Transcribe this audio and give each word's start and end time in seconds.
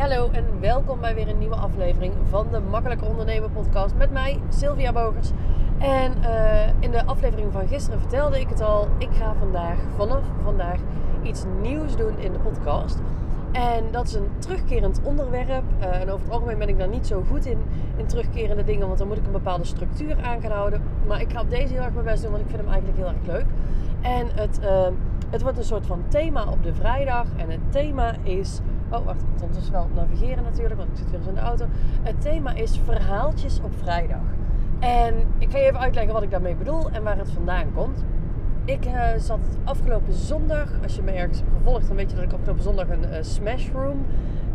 hallo 0.00 0.28
en 0.32 0.44
welkom 0.60 1.00
bij 1.00 1.14
weer 1.14 1.28
een 1.28 1.38
nieuwe 1.38 1.56
aflevering 1.56 2.12
van 2.28 2.46
de 2.50 2.60
Makkelijke 2.60 3.04
Ondernemen 3.04 3.52
podcast 3.52 3.94
met 3.94 4.10
mij, 4.10 4.40
Sylvia 4.48 4.92
Bogers. 4.92 5.30
En 5.78 6.12
uh, 6.22 6.68
in 6.78 6.90
de 6.90 7.04
aflevering 7.04 7.52
van 7.52 7.68
gisteren 7.68 8.00
vertelde 8.00 8.40
ik 8.40 8.48
het 8.48 8.60
al, 8.60 8.88
ik 8.98 9.08
ga 9.12 9.34
vandaag, 9.38 9.78
vanaf 9.96 10.22
vandaag, 10.42 10.78
iets 11.22 11.44
nieuws 11.60 11.96
doen 11.96 12.18
in 12.18 12.32
de 12.32 12.38
podcast. 12.38 12.98
En 13.52 13.84
dat 13.90 14.06
is 14.06 14.14
een 14.14 14.28
terugkerend 14.38 15.00
onderwerp. 15.02 15.64
Uh, 15.80 16.00
en 16.00 16.10
over 16.10 16.24
het 16.24 16.34
algemeen 16.34 16.58
ben 16.58 16.68
ik 16.68 16.78
daar 16.78 16.88
niet 16.88 17.06
zo 17.06 17.24
goed 17.30 17.46
in, 17.46 17.58
in 17.96 18.06
terugkerende 18.06 18.64
dingen, 18.64 18.86
want 18.86 18.98
dan 18.98 19.08
moet 19.08 19.18
ik 19.18 19.26
een 19.26 19.32
bepaalde 19.32 19.64
structuur 19.64 20.16
aan 20.22 20.40
gaan 20.40 20.52
houden. 20.52 20.82
Maar 21.06 21.20
ik 21.20 21.32
ga 21.32 21.40
op 21.40 21.50
deze 21.50 21.72
heel 21.72 21.82
erg 21.82 21.92
mijn 21.92 22.04
best 22.04 22.22
doen, 22.22 22.30
want 22.30 22.42
ik 22.42 22.50
vind 22.50 22.62
hem 22.62 22.72
eigenlijk 22.72 22.98
heel 22.98 23.08
erg 23.08 23.26
leuk. 23.26 23.46
En 24.00 24.26
het, 24.34 24.60
uh, 24.62 24.86
het 25.30 25.42
wordt 25.42 25.58
een 25.58 25.64
soort 25.64 25.86
van 25.86 26.02
thema 26.08 26.44
op 26.50 26.62
de 26.62 26.74
vrijdag. 26.74 27.26
En 27.36 27.50
het 27.50 27.72
thema 27.72 28.14
is 28.22 28.60
Oh, 28.90 29.04
wacht, 29.04 29.20
ik 29.20 29.28
moet 29.32 29.40
ondertussen 29.40 29.72
wel 29.72 29.88
navigeren 29.94 30.42
natuurlijk, 30.42 30.76
want 30.76 30.90
ik 30.90 30.96
zit 30.96 31.10
weer 31.10 31.18
eens 31.18 31.28
in 31.28 31.34
de 31.34 31.40
auto. 31.40 31.66
Het 32.02 32.20
thema 32.20 32.54
is 32.54 32.80
verhaaltjes 32.84 33.60
op 33.62 33.72
vrijdag. 33.76 34.22
En 34.78 35.14
ik 35.38 35.50
ga 35.50 35.58
je 35.58 35.64
even 35.64 35.80
uitleggen 35.80 36.12
wat 36.12 36.22
ik 36.22 36.30
daarmee 36.30 36.54
bedoel 36.54 36.90
en 36.90 37.02
waar 37.02 37.18
het 37.18 37.30
vandaan 37.30 37.72
komt. 37.74 38.04
Ik 38.64 38.86
uh, 38.86 39.02
zat 39.16 39.40
afgelopen 39.64 40.12
zondag, 40.12 40.68
als 40.82 40.94
je 40.94 41.02
me 41.02 41.10
ergens 41.10 41.38
hebt 41.38 41.50
gevolgd, 41.56 41.86
dan 41.86 41.96
weet 41.96 42.10
je 42.10 42.16
dat 42.16 42.24
ik 42.24 42.32
afgelopen 42.32 42.62
zondag 42.62 42.88
een 42.88 43.04
uh, 43.44 43.90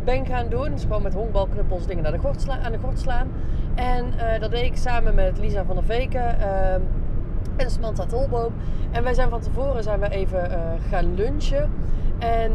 ben 0.04 0.26
gaan 0.26 0.48
doen. 0.48 0.70
Dus 0.70 0.82
gewoon 0.82 1.02
met 1.02 1.14
honkbalknuppels 1.14 1.86
dingen 1.86 2.02
naar 2.02 2.12
de 2.12 2.18
gort 2.18 2.48
aan 2.48 2.72
de 2.72 2.78
gort 2.78 2.98
slaan. 2.98 3.28
En 3.74 4.06
uh, 4.06 4.40
dat 4.40 4.50
deed 4.50 4.62
ik 4.62 4.76
samen 4.76 5.14
met 5.14 5.38
Lisa 5.38 5.64
van 5.64 5.76
der 5.76 5.84
Veken 5.84 6.40
ehm, 6.40 6.80
en 7.56 7.70
Samantha 7.70 8.04
Tolboom. 8.04 8.52
En 8.90 9.02
wij 9.02 9.14
zijn 9.14 9.28
van 9.28 9.40
tevoren 9.40 9.82
zijn 9.82 10.00
we 10.00 10.08
even 10.08 10.50
gaan 10.90 11.14
lunchen. 11.14 11.70
En 12.18 12.52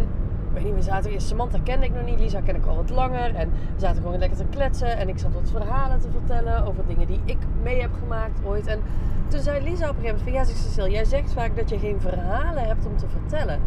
weet 0.54 0.64
niet, 0.64 0.74
we 0.74 0.82
zaten 0.82 1.12
eerst, 1.12 1.28
Samantha 1.28 1.58
kende 1.64 1.86
ik 1.86 1.94
nog 1.94 2.06
niet, 2.06 2.20
Lisa 2.20 2.42
ken 2.42 2.56
ik 2.56 2.66
al 2.66 2.76
wat 2.76 2.90
langer. 2.90 3.36
En 3.36 3.50
we 3.50 3.80
zaten 3.80 4.02
gewoon 4.02 4.20
lekker 4.20 4.38
te 4.38 4.46
kletsen 4.50 4.98
en 4.98 5.10
ik 5.10 5.18
zat 5.18 5.34
wat 5.34 5.50
verhalen 5.50 6.00
te 6.00 6.10
vertellen 6.12 6.66
over 6.66 6.88
dingen 6.88 7.08
die 7.08 7.20
ik 7.26 7.38
mee 7.64 7.82
heb 7.82 7.92
gemaakt 8.00 8.40
ooit. 8.46 8.68
En 8.68 8.80
toen 9.28 9.40
zei 9.42 9.64
Lisa 9.64 9.90
op 9.90 9.96
een 9.96 10.02
gegeven 10.02 10.24
moment 10.24 10.24
van, 10.24 10.32
ja 10.32 10.44
Cecile, 10.44 10.90
jij 10.90 11.06
zegt 11.06 11.34
vaak 11.34 11.56
dat 11.56 11.70
je 11.70 11.80
geen 11.80 12.02
verhalen 12.02 12.64
hebt 12.64 12.86
om 12.86 12.98
te 12.98 13.08
vertellen. 13.08 13.60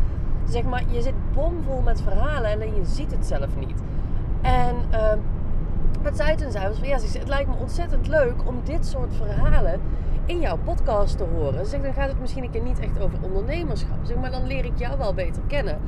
Zeg 0.48 0.62
maar, 0.62 0.82
je 0.90 1.02
zit 1.02 1.14
bomvol 1.34 1.80
met 1.80 2.00
verhalen 2.02 2.50
en 2.50 2.74
je 2.74 2.84
ziet 2.84 3.10
het 3.10 3.26
zelf 3.26 3.56
niet. 3.58 3.82
En 4.42 4.76
uh, 4.92 5.12
wat 6.02 6.16
zij 6.16 6.36
toen 6.36 6.50
zei 6.50 6.68
was 6.68 6.78
van, 6.78 6.88
ja 6.88 6.98
het 7.00 7.28
lijkt 7.28 7.48
me 7.48 7.54
ontzettend 7.60 8.06
leuk 8.06 8.34
om 8.46 8.60
dit 8.64 8.86
soort 8.86 9.14
verhalen 9.14 9.80
in 10.24 10.40
jouw 10.40 10.58
podcast 10.64 11.16
te 11.18 11.24
horen. 11.24 11.66
Zeg, 11.66 11.82
dan 11.82 11.92
gaat 11.92 12.08
het 12.08 12.20
misschien 12.20 12.44
een 12.44 12.50
keer 12.50 12.62
niet 12.62 12.78
echt 12.78 13.00
over 13.00 13.18
ondernemerschap. 13.22 13.98
Zeg 14.02 14.16
maar, 14.16 14.30
dan 14.30 14.46
leer 14.46 14.64
ik 14.64 14.78
jou 14.78 14.98
wel 14.98 15.14
beter 15.14 15.42
kennen. 15.46 15.78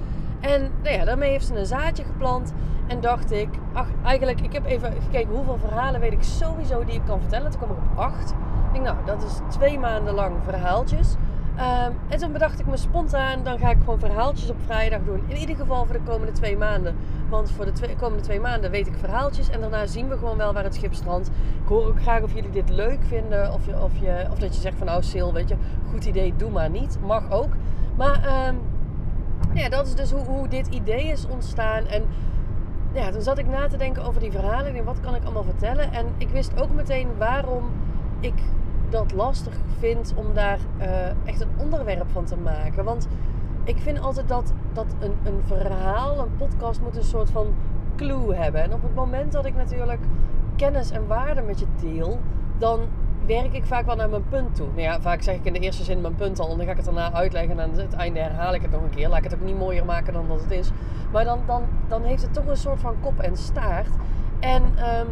En 0.40 0.70
nou 0.82 0.96
ja, 0.96 1.04
daarmee 1.04 1.30
heeft 1.30 1.46
ze 1.46 1.58
een 1.58 1.66
zaadje 1.66 2.04
geplant. 2.04 2.52
En 2.86 3.00
dacht 3.00 3.32
ik, 3.32 3.48
ach, 3.72 3.88
eigenlijk, 4.04 4.40
ik 4.40 4.52
heb 4.52 4.64
even 4.64 4.92
gekeken 5.02 5.34
hoeveel 5.34 5.58
verhalen 5.58 6.00
weet 6.00 6.12
ik 6.12 6.22
sowieso 6.22 6.84
die 6.84 6.94
ik 6.94 7.04
kan 7.06 7.20
vertellen. 7.20 7.50
Toen 7.50 7.60
kwam 7.60 7.70
ik 7.70 7.82
op 7.92 7.98
acht. 7.98 8.30
Ik 8.30 8.72
denk, 8.72 8.84
nou, 8.84 8.96
dat 9.04 9.22
is 9.22 9.56
twee 9.56 9.78
maanden 9.78 10.14
lang 10.14 10.36
verhaaltjes. 10.44 11.16
Um, 11.56 11.96
en 12.08 12.18
toen 12.18 12.32
bedacht 12.32 12.60
ik 12.60 12.66
me 12.66 12.76
spontaan, 12.76 13.42
dan 13.42 13.58
ga 13.58 13.70
ik 13.70 13.78
gewoon 13.78 13.98
verhaaltjes 13.98 14.50
op 14.50 14.56
vrijdag 14.64 15.00
doen. 15.04 15.22
In 15.26 15.36
ieder 15.36 15.56
geval 15.56 15.84
voor 15.84 15.94
de 15.94 16.02
komende 16.02 16.32
twee 16.32 16.56
maanden. 16.56 16.96
Want 17.28 17.50
voor 17.50 17.64
de 17.64 17.96
komende 17.98 18.22
twee 18.22 18.40
maanden 18.40 18.70
weet 18.70 18.86
ik 18.86 18.94
verhaaltjes. 18.98 19.50
En 19.50 19.60
daarna 19.60 19.86
zien 19.86 20.08
we 20.08 20.16
gewoon 20.16 20.36
wel 20.36 20.52
waar 20.52 20.64
het 20.64 20.74
schip 20.74 20.94
strandt. 20.94 21.28
Ik 21.62 21.68
hoor 21.68 21.86
ook 21.86 22.00
graag 22.00 22.22
of 22.22 22.34
jullie 22.34 22.50
dit 22.50 22.70
leuk 22.70 22.98
vinden. 23.06 23.52
Of, 23.52 23.66
je, 23.66 23.82
of, 23.82 23.92
je, 24.00 24.26
of 24.30 24.38
dat 24.38 24.54
je 24.54 24.60
zegt 24.60 24.76
van 24.76 24.86
nou 24.86 25.02
Sil, 25.10 25.32
weet 25.32 25.48
je, 25.48 25.56
goed 25.90 26.04
idee, 26.04 26.34
doe 26.36 26.50
maar 26.50 26.70
niet. 26.70 26.98
Mag 27.06 27.30
ook. 27.30 27.52
Maar 27.96 28.48
um, 28.48 28.58
ja, 29.56 29.68
dat 29.68 29.86
is 29.86 29.94
dus 29.94 30.10
hoe, 30.10 30.24
hoe 30.24 30.48
dit 30.48 30.66
idee 30.66 31.04
is 31.04 31.26
ontstaan. 31.26 31.86
En 31.86 32.04
ja, 32.92 33.10
toen 33.10 33.22
zat 33.22 33.38
ik 33.38 33.46
na 33.46 33.68
te 33.68 33.76
denken 33.76 34.04
over 34.04 34.20
die 34.20 34.32
verhalen. 34.32 34.74
En 34.74 34.84
wat 34.84 35.00
kan 35.00 35.14
ik 35.14 35.24
allemaal 35.24 35.44
vertellen? 35.44 35.92
En 35.92 36.06
ik 36.18 36.28
wist 36.28 36.60
ook 36.60 36.70
meteen 36.70 37.08
waarom 37.18 37.70
ik 38.20 38.34
dat 38.90 39.12
lastig 39.12 39.54
vind 39.78 40.12
om 40.16 40.34
daar 40.34 40.58
uh, 40.80 41.06
echt 41.24 41.40
een 41.40 41.50
onderwerp 41.56 42.10
van 42.10 42.24
te 42.24 42.36
maken. 42.36 42.84
Want 42.84 43.08
ik 43.64 43.78
vind 43.78 44.00
altijd 44.00 44.28
dat, 44.28 44.52
dat 44.72 44.94
een, 45.00 45.14
een 45.24 45.40
verhaal, 45.44 46.18
een 46.18 46.36
podcast 46.36 46.80
moet 46.80 46.96
een 46.96 47.04
soort 47.04 47.30
van 47.30 47.54
clue 47.96 48.34
hebben. 48.34 48.62
En 48.62 48.72
op 48.72 48.82
het 48.82 48.94
moment 48.94 49.32
dat 49.32 49.46
ik 49.46 49.54
natuurlijk 49.54 50.00
kennis 50.56 50.90
en 50.90 51.06
waarde 51.06 51.42
met 51.42 51.58
je 51.58 51.66
deel, 51.80 52.20
dan 52.58 52.80
werk 53.26 53.52
ik 53.52 53.64
vaak 53.64 53.86
wel 53.86 53.96
naar 53.96 54.08
mijn 54.08 54.28
punt 54.28 54.54
toe. 54.54 54.66
Nou 54.66 54.80
ja, 54.80 55.00
vaak 55.00 55.22
zeg 55.22 55.34
ik 55.34 55.44
in 55.44 55.52
de 55.52 55.58
eerste 55.58 55.84
zin 55.84 56.00
mijn 56.00 56.14
punt 56.14 56.38
al 56.38 56.50
en 56.50 56.56
dan 56.56 56.66
ga 56.66 56.70
ik 56.70 56.76
het 56.76 56.86
daarna 56.86 57.12
uitleggen 57.12 57.58
en 57.58 57.70
aan 57.70 57.78
het 57.78 57.92
einde 57.92 58.20
herhaal 58.20 58.54
ik 58.54 58.62
het 58.62 58.70
nog 58.70 58.82
een 58.82 58.90
keer. 58.90 59.08
Laat 59.08 59.18
ik 59.18 59.24
het 59.24 59.34
ook 59.34 59.44
niet 59.46 59.58
mooier 59.58 59.84
maken 59.84 60.12
dan 60.12 60.28
dat 60.28 60.40
het 60.40 60.50
is. 60.50 60.70
Maar 61.12 61.24
dan, 61.24 61.40
dan, 61.46 61.62
dan 61.88 62.02
heeft 62.02 62.22
het 62.22 62.34
toch 62.34 62.46
een 62.46 62.56
soort 62.56 62.80
van 62.80 62.94
kop 63.00 63.18
en 63.18 63.36
staart. 63.36 63.90
En 64.40 64.62
um, 64.62 65.06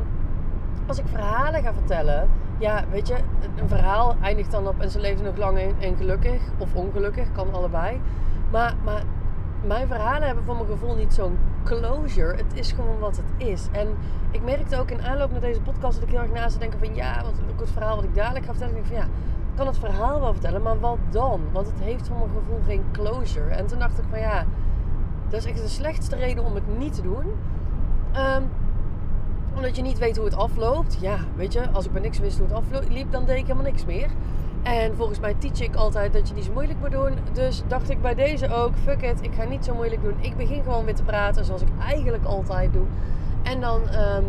als 0.87 0.99
ik 0.99 1.05
verhalen 1.07 1.63
ga 1.63 1.73
vertellen, 1.73 2.29
ja, 2.59 2.85
weet 2.91 3.09
je, 3.09 3.17
een 3.57 3.69
verhaal 3.69 4.17
eindigt 4.23 4.51
dan 4.51 4.69
op 4.69 4.81
en 4.81 4.91
ze 4.91 5.01
leven 5.01 5.25
nog 5.25 5.37
lang 5.37 5.59
en 5.59 5.97
gelukkig 5.97 6.43
of 6.59 6.75
ongelukkig, 6.75 7.33
kan 7.33 7.55
allebei. 7.55 8.01
Maar, 8.51 8.75
maar 8.85 9.03
mijn 9.67 9.87
verhalen 9.87 10.27
hebben 10.27 10.45
voor 10.45 10.55
mijn 10.55 10.67
gevoel 10.67 10.95
niet 10.95 11.15
zo'n 11.15 11.39
closure. 11.65 12.37
Het 12.37 12.55
is 12.55 12.73
gewoon 12.73 12.99
wat 12.99 13.17
het 13.17 13.49
is. 13.49 13.69
En 13.73 13.89
ik 14.31 14.43
merkte 14.43 14.79
ook 14.79 14.91
in 14.91 15.03
aanloop 15.03 15.31
naar 15.31 15.41
deze 15.41 15.61
podcast 15.61 15.95
dat 15.95 16.03
ik 16.03 16.11
heel 16.11 16.23
erg 16.23 16.33
naast 16.33 16.53
te 16.53 16.59
denken 16.59 16.79
van 16.79 16.95
ja, 16.95 17.23
wat 17.23 17.35
ook 17.53 17.61
het 17.61 17.71
verhaal 17.71 17.97
wat 17.97 18.05
ik 18.05 18.15
dadelijk 18.15 18.45
ga 18.45 18.51
vertellen. 18.51 18.77
Ik 18.77 18.85
denk 18.85 18.97
van 18.97 19.07
ja, 19.07 19.13
ik 19.51 19.57
kan 19.57 19.67
het 19.67 19.79
verhaal 19.79 20.21
wel 20.21 20.33
vertellen, 20.33 20.63
maar 20.63 20.81
wat 20.81 20.99
dan? 21.11 21.41
Want 21.53 21.67
het 21.67 21.81
heeft 21.81 22.07
voor 22.07 22.17
mijn 22.17 22.31
gevoel 22.31 22.61
geen 22.67 22.83
closure. 22.93 23.51
En 23.51 23.67
toen 23.67 23.79
dacht 23.79 23.99
ik 23.99 24.05
van 24.11 24.19
ja, 24.19 24.45
dat 25.29 25.41
is 25.41 25.51
echt 25.51 25.63
de 25.63 25.69
slechtste 25.69 26.17
reden 26.17 26.45
om 26.45 26.55
het 26.55 26.79
niet 26.79 26.95
te 26.95 27.03
doen. 27.03 27.27
Um, 28.17 28.51
omdat 29.57 29.77
je 29.77 29.83
niet 29.83 29.99
weet 29.99 30.17
hoe 30.17 30.25
het 30.25 30.37
afloopt. 30.37 30.97
Ja, 31.01 31.17
weet 31.37 31.53
je, 31.53 31.71
als 31.71 31.87
ik 31.87 31.93
bij 31.93 32.01
niks 32.01 32.19
wist 32.19 32.39
hoe 32.39 32.47
het 32.47 32.57
afliep, 32.57 33.13
dan 33.13 33.25
deed 33.25 33.37
ik 33.37 33.47
helemaal 33.47 33.71
niks 33.71 33.85
meer. 33.85 34.11
En 34.65 34.97
volgens 34.97 35.21
mij 35.21 35.35
teach 35.39 35.61
ik 35.61 35.75
altijd 35.75 36.13
dat 36.13 36.29
je 36.29 36.35
niet 36.35 36.45
zo 36.45 36.53
moeilijk 36.53 36.79
moet 36.81 36.91
doen. 36.91 37.19
Dus 37.33 37.63
dacht 37.69 37.91
ik 37.91 38.03
bij 38.03 38.15
deze 38.15 38.55
ook, 38.55 38.73
fuck 38.77 39.03
it, 39.03 39.23
ik 39.23 39.35
ga 39.35 39.45
niet 39.45 39.65
zo 39.65 39.75
moeilijk 39.75 40.03
doen. 40.03 40.15
Ik 40.21 40.37
begin 40.37 40.63
gewoon 40.63 40.85
weer 40.85 40.95
te 40.95 41.03
praten 41.03 41.45
zoals 41.45 41.63
ik 41.63 41.69
eigenlijk 41.81 42.25
altijd 42.25 42.73
doe. 42.73 42.85
En 43.43 43.61
dan, 43.61 43.81
um, 43.81 44.25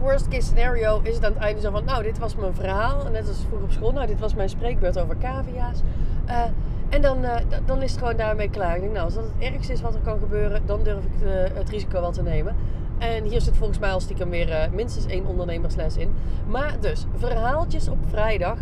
worst 0.00 0.28
case 0.28 0.46
scenario, 0.46 1.00
is 1.02 1.14
het 1.14 1.24
aan 1.24 1.32
het 1.32 1.42
einde 1.42 1.60
zo 1.60 1.70
van, 1.70 1.84
nou, 1.84 2.02
dit 2.02 2.18
was 2.18 2.36
mijn 2.36 2.54
verhaal. 2.54 3.10
Net 3.10 3.28
als 3.28 3.38
vroeger 3.38 3.66
op 3.66 3.72
school, 3.72 3.92
nou, 3.92 4.06
dit 4.06 4.20
was 4.20 4.34
mijn 4.34 4.48
spreekbeurt 4.48 4.98
over 4.98 5.16
cavia's. 5.18 5.82
Uh, 6.28 6.42
en 6.88 7.02
dan, 7.02 7.24
uh, 7.24 7.34
dan 7.64 7.82
is 7.82 7.90
het 7.90 7.98
gewoon 7.98 8.16
daarmee 8.16 8.50
klaar. 8.50 8.76
Ik 8.76 8.82
nou, 8.82 9.04
als 9.04 9.14
dat 9.14 9.24
het 9.24 9.52
ergste 9.52 9.72
is 9.72 9.80
wat 9.80 9.94
er 9.94 10.00
kan 10.00 10.18
gebeuren, 10.18 10.62
dan 10.66 10.82
durf 10.82 11.04
ik 11.04 11.18
de, 11.18 11.50
het 11.54 11.68
risico 11.68 12.00
wel 12.00 12.12
te 12.12 12.22
nemen. 12.22 12.56
En 12.98 13.24
hier 13.24 13.40
zit 13.40 13.56
volgens 13.56 13.78
mij 13.78 13.92
al 13.92 14.00
stiekem 14.00 14.30
weer 14.30 14.68
minstens 14.72 15.06
één 15.06 15.26
ondernemersles 15.26 15.96
in. 15.96 16.14
Maar 16.46 16.76
dus, 16.80 17.06
verhaaltjes 17.16 17.88
op 17.88 17.98
vrijdag. 18.08 18.58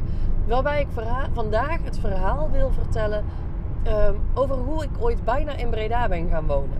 Waarbij 0.47 0.81
ik 0.81 0.87
vandaag 1.33 1.79
het 1.85 1.99
verhaal 1.99 2.51
wil 2.51 2.71
vertellen 2.71 3.25
um, 3.87 4.21
over 4.35 4.57
hoe 4.57 4.83
ik 4.83 4.91
ooit 4.99 5.25
bijna 5.25 5.57
in 5.57 5.71
Breda 5.71 6.09
ben 6.09 6.29
gaan 6.29 6.47
wonen. 6.47 6.79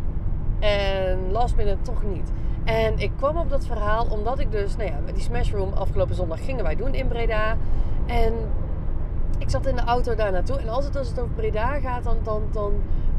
En 0.59 1.31
last 1.31 1.57
minute 1.57 1.83
toch 1.83 2.03
niet. 2.03 2.33
En 2.65 2.99
ik 2.99 3.11
kwam 3.17 3.37
op 3.37 3.51
dat 3.51 3.67
verhaal 3.67 4.07
omdat 4.11 4.39
ik 4.39 4.51
dus, 4.51 4.77
nou 4.77 4.91
ja, 4.91 5.13
die 5.13 5.23
Smash 5.23 5.53
Room 5.53 5.73
afgelopen 5.73 6.15
zondag 6.15 6.45
gingen 6.45 6.65
wij 6.65 6.77
doen 6.77 6.95
in 6.95 7.09
Breda. 7.09 7.57
En 8.07 8.33
ik 9.39 9.51
zat 9.51 9.67
in 9.67 9.77
de 9.77 9.85
auto 9.85 10.15
daar 10.15 10.33
naartoe. 10.33 10.57
En 10.57 10.69
altijd 10.69 10.97
als 10.97 11.09
het 11.09 11.21
over 11.21 11.35
Breda 11.35 11.81
gaat, 11.81 12.05
dan, 12.05 12.17
dan, 12.23 12.43
dan 12.53 12.73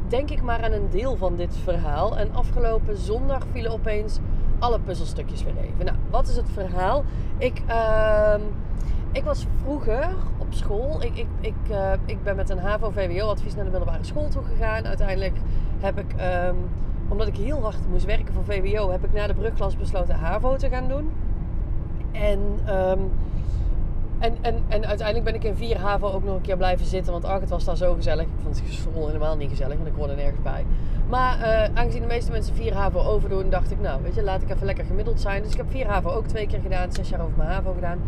denk 0.08 0.30
ik 0.30 0.42
maar 0.42 0.62
aan 0.62 0.72
een 0.72 0.90
deel 0.90 1.16
van 1.16 1.36
dit 1.36 1.56
verhaal. 1.62 2.18
En 2.18 2.34
afgelopen 2.34 2.96
zondag 2.96 3.42
vielen 3.52 3.72
opeens 3.72 4.18
alle 4.58 4.80
puzzelstukjes 4.80 5.42
weer 5.42 5.56
even. 5.56 5.84
Nou, 5.84 5.96
wat 6.10 6.28
is 6.28 6.36
het 6.36 6.50
verhaal? 6.52 7.04
Ik, 7.38 7.62
uh, 7.68 8.34
ik 9.16 9.24
was 9.24 9.46
vroeger 9.62 10.08
op 10.38 10.46
school. 10.50 11.02
Ik, 11.02 11.16
ik, 11.16 11.26
ik, 11.40 11.54
uh, 11.70 11.92
ik 12.04 12.22
ben 12.22 12.36
met 12.36 12.50
een 12.50 12.58
HAVO-VWO-advies 12.58 13.54
naar 13.54 13.64
de 13.64 13.70
middelbare 13.70 14.04
school 14.04 14.28
toe 14.28 14.42
gegaan. 14.42 14.86
Uiteindelijk 14.86 15.36
heb 15.80 15.98
ik, 15.98 16.14
um, 16.48 16.56
omdat 17.08 17.26
ik 17.26 17.36
heel 17.36 17.62
hard 17.62 17.88
moest 17.90 18.04
werken 18.04 18.34
voor 18.34 18.44
VWO, 18.44 18.90
heb 18.90 19.04
ik 19.04 19.12
na 19.12 19.26
de 19.26 19.34
brugklas 19.34 19.76
besloten 19.76 20.14
HAVO 20.14 20.56
te 20.56 20.68
gaan 20.68 20.88
doen. 20.88 21.12
En... 22.12 22.40
Um, 22.68 23.10
en, 24.18 24.36
en, 24.40 24.64
en 24.68 24.86
uiteindelijk 24.86 25.24
ben 25.24 25.34
ik 25.34 25.44
in 25.44 25.56
4 25.56 25.78
haven 25.78 26.12
ook 26.12 26.24
nog 26.24 26.34
een 26.34 26.40
keer 26.40 26.56
blijven 26.56 26.86
zitten. 26.86 27.12
Want 27.12 27.24
ach, 27.24 27.40
was 27.48 27.64
daar 27.64 27.76
zo 27.76 27.94
gezellig. 27.94 28.24
Ik 28.24 28.32
vond 28.42 28.62
school 28.68 29.06
helemaal 29.06 29.36
niet 29.36 29.50
gezellig, 29.50 29.76
want 29.76 29.88
ik 29.88 29.94
hoorde 29.96 30.14
nergens 30.14 30.42
bij. 30.42 30.64
Maar 31.08 31.38
uh, 31.38 31.78
aangezien 31.78 32.00
de 32.00 32.06
meeste 32.06 32.30
mensen 32.30 32.54
4 32.54 32.74
HAVO 32.74 33.00
overdoen, 33.00 33.50
dacht 33.50 33.70
ik, 33.70 33.80
nou, 33.80 34.02
weet 34.02 34.14
je, 34.14 34.22
laat 34.22 34.42
ik 34.42 34.50
even 34.50 34.66
lekker 34.66 34.84
gemiddeld 34.84 35.20
zijn. 35.20 35.42
Dus 35.42 35.52
ik 35.52 35.56
heb 35.56 35.70
4 35.70 35.86
HAVO 35.86 36.10
ook 36.10 36.26
twee 36.26 36.46
keer 36.46 36.60
gedaan, 36.60 36.92
6 36.92 37.08
jaar 37.08 37.20
over 37.20 37.36
mijn 37.36 37.50
HAVO 37.50 37.72
gedaan. 37.72 37.98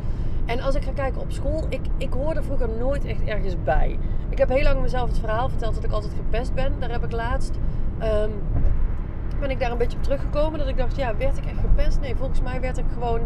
En 0.48 0.60
als 0.60 0.74
ik 0.74 0.84
ga 0.84 0.90
kijken 0.92 1.20
op 1.20 1.32
school, 1.32 1.66
ik, 1.68 1.80
ik 1.96 2.12
hoorde 2.12 2.42
vroeger 2.42 2.68
nooit 2.78 3.04
echt 3.04 3.24
ergens 3.24 3.56
bij. 3.64 3.98
Ik 4.28 4.38
heb 4.38 4.48
heel 4.48 4.62
lang 4.62 4.80
mezelf 4.80 5.08
het 5.08 5.18
verhaal 5.18 5.48
verteld 5.48 5.74
dat 5.74 5.84
ik 5.84 5.90
altijd 5.90 6.12
gepest 6.16 6.54
ben. 6.54 6.72
Daar 6.78 6.90
heb 6.90 7.04
ik 7.04 7.12
laatst. 7.12 7.58
Um, 8.02 8.30
ben 9.40 9.50
ik 9.50 9.60
daar 9.60 9.70
een 9.70 9.78
beetje 9.78 9.96
op 9.96 10.02
teruggekomen. 10.02 10.58
Dat 10.58 10.68
ik 10.68 10.76
dacht, 10.76 10.96
ja, 10.96 11.16
werd 11.16 11.38
ik 11.38 11.44
echt 11.44 11.58
gepest? 11.60 12.00
Nee, 12.00 12.16
volgens 12.16 12.40
mij 12.40 12.60
werd 12.60 12.78
ik 12.78 12.84
gewoon, 12.92 13.20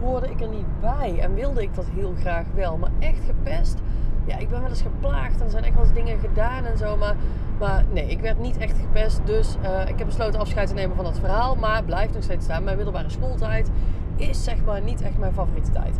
hoorde 0.00 0.30
ik 0.30 0.40
er 0.40 0.48
niet 0.48 0.80
bij. 0.80 1.18
En 1.20 1.34
wilde 1.34 1.62
ik 1.62 1.74
dat 1.74 1.86
heel 1.94 2.14
graag 2.20 2.44
wel. 2.54 2.76
Maar 2.76 2.90
echt 2.98 3.24
gepest, 3.26 3.78
ja, 4.24 4.36
ik 4.38 4.48
ben 4.48 4.60
wel 4.60 4.68
eens 4.68 4.82
geplaagd 4.82 5.38
en 5.38 5.44
er 5.44 5.50
zijn 5.50 5.64
echt 5.64 5.74
wel 5.74 5.84
eens 5.84 5.92
dingen 5.92 6.18
gedaan 6.18 6.64
en 6.64 6.78
zo. 6.78 6.96
Maar, 6.96 7.14
maar 7.58 7.84
nee, 7.92 8.06
ik 8.06 8.20
werd 8.20 8.38
niet 8.38 8.56
echt 8.56 8.78
gepest. 8.78 9.20
Dus 9.24 9.56
uh, 9.62 9.88
ik 9.88 9.98
heb 9.98 10.06
besloten 10.06 10.40
afscheid 10.40 10.68
te 10.68 10.74
nemen 10.74 10.96
van 10.96 11.04
dat 11.04 11.18
verhaal. 11.18 11.54
Maar 11.54 11.84
blijft 11.84 12.14
nog 12.14 12.22
steeds 12.22 12.44
staan. 12.44 12.64
Mijn 12.64 12.76
middelbare 12.76 13.10
schooltijd 13.10 13.70
is 14.16 14.44
zeg 14.44 14.64
maar 14.64 14.82
niet 14.82 15.02
echt 15.02 15.18
mijn 15.18 15.32
favoriete 15.32 15.70
tijd. 15.70 15.98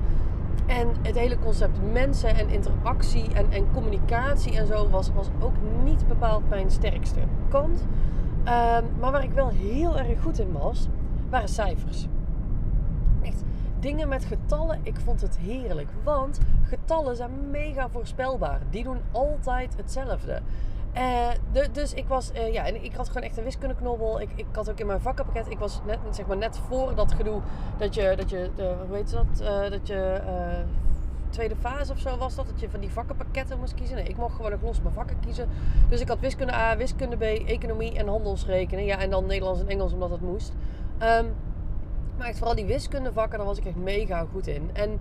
En 0.66 0.88
het 1.02 1.18
hele 1.18 1.38
concept 1.38 1.78
mensen 1.92 2.36
en 2.36 2.48
interactie 2.48 3.34
en, 3.34 3.50
en 3.50 3.72
communicatie 3.72 4.56
en 4.56 4.66
zo 4.66 4.88
was, 4.88 5.10
was 5.14 5.28
ook 5.40 5.54
niet 5.84 6.06
bepaald 6.06 6.48
mijn 6.48 6.70
sterkste 6.70 7.20
kant. 7.48 7.80
Um, 7.80 8.84
maar 9.00 9.12
waar 9.12 9.24
ik 9.24 9.32
wel 9.32 9.48
heel 9.48 9.98
erg 9.98 10.22
goed 10.22 10.38
in 10.38 10.52
was, 10.52 10.88
waren 11.30 11.48
cijfers. 11.48 12.06
Echt, 13.22 13.42
dingen 13.80 14.08
met 14.08 14.24
getallen, 14.24 14.80
ik 14.82 15.00
vond 15.00 15.20
het 15.20 15.38
heerlijk. 15.38 15.88
Want 16.04 16.38
getallen 16.62 17.16
zijn 17.16 17.50
mega 17.50 17.88
voorspelbaar. 17.88 18.60
Die 18.70 18.84
doen 18.84 19.00
altijd 19.12 19.76
hetzelfde. 19.76 20.40
De, 21.52 21.68
dus 21.72 21.94
ik 21.94 22.08
was, 22.08 22.32
uh, 22.34 22.52
ja, 22.52 22.66
en 22.66 22.84
ik 22.84 22.94
had 22.94 23.08
gewoon 23.08 23.22
echt 23.22 23.36
een 23.36 23.44
wiskundeknobbel. 23.44 24.20
Ik, 24.20 24.30
ik 24.34 24.46
had 24.52 24.70
ook 24.70 24.78
in 24.78 24.86
mijn 24.86 25.00
vakkenpakket, 25.00 25.50
ik 25.50 25.58
was 25.58 25.80
net, 25.86 25.98
zeg 26.10 26.26
maar, 26.26 26.36
net 26.36 26.58
voor 26.68 26.94
dat 26.94 27.12
gedoe 27.12 27.40
dat 27.78 27.94
je, 27.94 28.14
dat 28.16 28.30
je, 28.30 28.50
de, 28.54 28.74
hoe 28.86 28.96
heet 28.96 29.10
dat, 29.10 29.40
uh, 29.40 29.70
dat 29.70 29.86
je, 29.86 30.20
tweede 31.36 31.56
fase 31.56 31.92
of 31.92 31.98
zo 31.98 32.16
was 32.16 32.34
dat, 32.34 32.46
dat 32.46 32.60
je 32.60 32.70
van 32.70 32.80
die 32.80 32.90
vakkenpakketten 32.90 33.58
moest 33.58 33.74
kiezen. 33.74 33.96
Nee, 33.96 34.04
ik 34.04 34.16
mocht 34.16 34.34
gewoon 34.34 34.50
nog 34.50 34.62
los 34.62 34.80
mijn 34.80 34.94
vakken 34.94 35.20
kiezen. 35.20 35.48
Dus 35.88 36.00
ik 36.00 36.08
had 36.08 36.20
wiskunde 36.20 36.54
A, 36.54 36.76
wiskunde 36.76 37.16
B, 37.16 37.22
economie 37.22 37.98
en 37.98 38.08
handelsrekening. 38.08 38.88
Ja, 38.88 38.98
en 38.98 39.10
dan 39.10 39.26
Nederlands 39.26 39.60
en 39.60 39.68
Engels 39.68 39.92
omdat 39.92 40.10
het 40.10 40.20
moest. 40.20 40.52
Um, 41.02 41.34
maar 42.18 42.26
echt 42.26 42.38
vooral 42.38 42.56
die 42.56 42.64
wiskundevakken, 42.64 43.38
daar 43.38 43.46
was 43.46 43.58
ik 43.58 43.64
echt 43.64 43.76
mega 43.76 44.26
goed 44.32 44.46
in. 44.46 44.70
En 44.72 45.00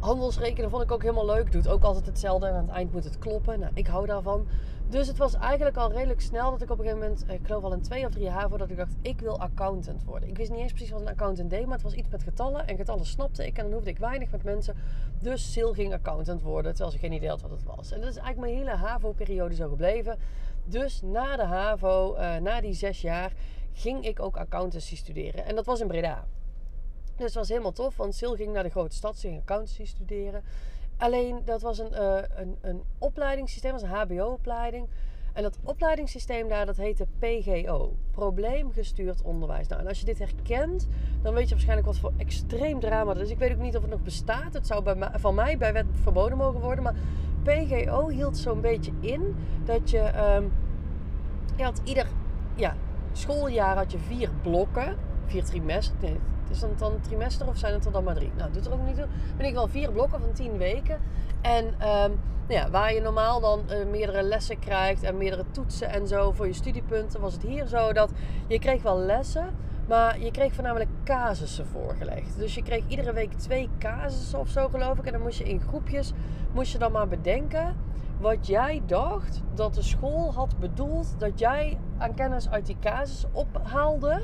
handelsrekenen 0.00 0.70
vond 0.70 0.82
ik 0.82 0.92
ook 0.92 1.02
helemaal 1.02 1.26
leuk. 1.26 1.52
Doet 1.52 1.68
ook 1.68 1.82
altijd 1.82 2.06
hetzelfde 2.06 2.46
en 2.46 2.54
aan 2.54 2.66
het 2.66 2.74
eind 2.74 2.92
moet 2.92 3.04
het 3.04 3.18
kloppen. 3.18 3.60
Nou, 3.60 3.72
ik 3.74 3.86
hou 3.86 4.06
daarvan. 4.06 4.46
Dus 4.88 5.06
het 5.06 5.16
was 5.16 5.34
eigenlijk 5.34 5.76
al 5.76 5.92
redelijk 5.92 6.20
snel 6.20 6.50
dat 6.50 6.62
ik 6.62 6.70
op 6.70 6.78
een 6.78 6.84
gegeven 6.84 7.08
moment, 7.08 7.24
ik 7.28 7.46
geloof 7.46 7.62
al 7.62 7.72
in 7.72 7.80
twee 7.80 8.06
of 8.06 8.10
drie 8.10 8.24
jaar 8.24 8.48
voordat 8.48 8.70
ik 8.70 8.76
dacht, 8.76 8.94
ik 9.02 9.20
wil 9.20 9.40
accountant 9.40 10.04
worden. 10.04 10.28
Ik 10.28 10.36
wist 10.36 10.50
niet 10.50 10.58
eens 10.58 10.72
precies 10.72 10.90
wat 10.90 11.00
een 11.00 11.08
accountant 11.08 11.50
deed, 11.50 11.64
maar 11.64 11.74
het 11.74 11.82
was 11.82 11.92
iets 11.92 12.08
met 12.08 12.22
getallen. 12.22 12.66
En 12.66 12.76
getallen 12.76 13.06
snapte 13.06 13.46
ik 13.46 13.56
en 13.56 13.64
dan 13.64 13.72
hoefde 13.72 13.90
ik 13.90 13.98
weinig 13.98 14.30
met 14.30 14.42
mensen. 14.42 14.74
Dus 15.18 15.52
Sil 15.52 15.70
ging 15.72 15.92
accountant 15.92 16.42
worden, 16.42 16.70
terwijl 16.70 16.92
ze 16.92 16.98
geen 16.98 17.12
idee 17.12 17.28
had 17.28 17.42
wat 17.42 17.50
het 17.50 17.64
was. 17.64 17.90
En 17.90 18.00
dat 18.00 18.10
is 18.10 18.16
eigenlijk 18.16 18.38
mijn 18.38 18.66
hele 18.66 18.76
HAVO-periode 18.76 19.54
zo 19.54 19.68
gebleven. 19.68 20.18
Dus 20.64 21.02
na 21.02 21.36
de 21.36 21.44
HAVO, 21.44 22.16
uh, 22.16 22.36
na 22.36 22.60
die 22.60 22.74
zes 22.74 23.00
jaar, 23.00 23.32
ging 23.72 24.04
ik 24.04 24.20
ook 24.20 24.36
accountancy 24.36 24.96
studeren. 24.96 25.44
En 25.44 25.54
dat 25.54 25.66
was 25.66 25.80
in 25.80 25.86
Breda. 25.86 26.26
Dus 27.20 27.28
het 27.28 27.38
was 27.38 27.48
helemaal 27.48 27.72
tof, 27.72 27.96
want 27.96 28.14
Sil 28.18 28.34
ging 28.34 28.52
naar 28.52 28.62
de 28.62 28.70
grote 28.70 28.96
stad, 28.96 29.18
ze 29.18 29.26
ging 29.26 29.40
accountancy 29.40 29.84
studeren. 29.84 30.42
Alleen 30.96 31.40
dat 31.44 31.62
was 31.62 31.78
een, 31.78 31.92
uh, 31.92 32.16
een, 32.34 32.56
een 32.60 32.82
opleidingssysteem, 32.98 33.72
was 33.72 33.82
een 33.82 33.88
HBO-opleiding. 33.88 34.88
En 35.32 35.42
dat 35.42 35.58
opleidingssysteem 35.64 36.48
daar, 36.48 36.66
dat 36.66 36.76
heette 36.76 37.06
PGO. 37.18 37.96
Probleemgestuurd 38.10 39.22
onderwijs. 39.22 39.68
Nou, 39.68 39.80
en 39.80 39.88
als 39.88 39.98
je 39.98 40.04
dit 40.04 40.18
herkent, 40.18 40.88
dan 41.22 41.34
weet 41.34 41.44
je 41.44 41.50
waarschijnlijk 41.50 41.86
wat 41.86 41.98
voor 41.98 42.12
extreem 42.16 42.80
drama 42.80 43.14
dat 43.14 43.22
is. 43.22 43.30
Ik 43.30 43.38
weet 43.38 43.52
ook 43.52 43.58
niet 43.58 43.76
of 43.76 43.82
het 43.82 43.90
nog 43.90 44.02
bestaat. 44.02 44.52
Het 44.52 44.66
zou 44.66 44.82
bij 44.82 44.94
mij, 44.94 45.10
van 45.14 45.34
mij 45.34 45.58
bij 45.58 45.72
wet 45.72 45.86
verboden 46.02 46.38
mogen 46.38 46.60
worden. 46.60 46.84
Maar 46.84 46.94
PGO 47.42 48.08
hield 48.08 48.36
zo'n 48.36 48.60
beetje 48.60 48.92
in 49.00 49.36
dat 49.64 49.90
je... 49.90 50.34
Um, 50.36 50.52
je 51.56 51.62
had 51.62 51.80
ieder 51.84 52.06
ja, 52.56 52.76
schooljaar 53.12 53.76
had 53.76 53.92
je 53.92 53.98
vier 53.98 54.30
blokken. 54.42 54.96
Vier 55.30 55.44
trimesters. 55.44 56.00
Nee, 56.00 56.20
is 56.50 56.60
het 56.60 56.78
dan 56.78 56.92
een 56.92 57.00
trimester 57.00 57.48
of 57.48 57.56
zijn 57.56 57.74
het 57.74 57.84
er 57.84 57.92
dan 57.92 58.04
maar 58.04 58.14
drie? 58.14 58.30
Nou, 58.36 58.52
doet 58.52 58.66
er 58.66 58.72
ook 58.72 58.86
niet 58.86 58.96
toe. 58.96 59.06
Ben 59.36 59.46
ik 59.46 59.54
wel 59.54 59.68
vier 59.68 59.92
blokken 59.92 60.20
van 60.20 60.32
tien 60.32 60.56
weken. 60.56 61.00
En 61.40 61.64
um, 61.64 62.20
ja, 62.48 62.70
waar 62.70 62.94
je 62.94 63.00
normaal 63.00 63.40
dan 63.40 63.62
uh, 63.70 63.86
meerdere 63.90 64.22
lessen 64.22 64.58
krijgt 64.58 65.02
en 65.02 65.16
meerdere 65.16 65.44
toetsen 65.50 65.88
en 65.88 66.06
zo 66.08 66.32
voor 66.32 66.46
je 66.46 66.52
studiepunten, 66.52 67.20
was 67.20 67.32
het 67.32 67.42
hier 67.42 67.66
zo 67.66 67.92
dat 67.92 68.10
je 68.46 68.58
kreeg 68.58 68.82
wel 68.82 68.98
lessen, 68.98 69.54
maar 69.88 70.20
je 70.20 70.30
kreeg 70.30 70.54
voornamelijk 70.54 70.90
casussen 71.04 71.66
voorgelegd. 71.66 72.38
Dus 72.38 72.54
je 72.54 72.62
kreeg 72.62 72.82
iedere 72.88 73.12
week 73.12 73.32
twee 73.32 73.68
casussen 73.78 74.38
of 74.38 74.48
zo, 74.48 74.68
geloof 74.68 74.98
ik. 74.98 75.06
En 75.06 75.12
dan 75.12 75.22
moest 75.22 75.38
je 75.38 75.44
in 75.44 75.60
groepjes, 75.60 76.12
moest 76.52 76.72
je 76.72 76.78
dan 76.78 76.92
maar 76.92 77.08
bedenken 77.08 77.76
wat 78.20 78.46
jij 78.46 78.82
dacht 78.86 79.42
dat 79.54 79.74
de 79.74 79.82
school 79.82 80.34
had 80.34 80.58
bedoeld 80.58 81.14
dat 81.18 81.38
jij 81.38 81.78
aan 81.98 82.14
kennis 82.14 82.50
uit 82.50 82.66
die 82.66 82.76
casus 82.80 83.24
ophaalde. 83.32 84.22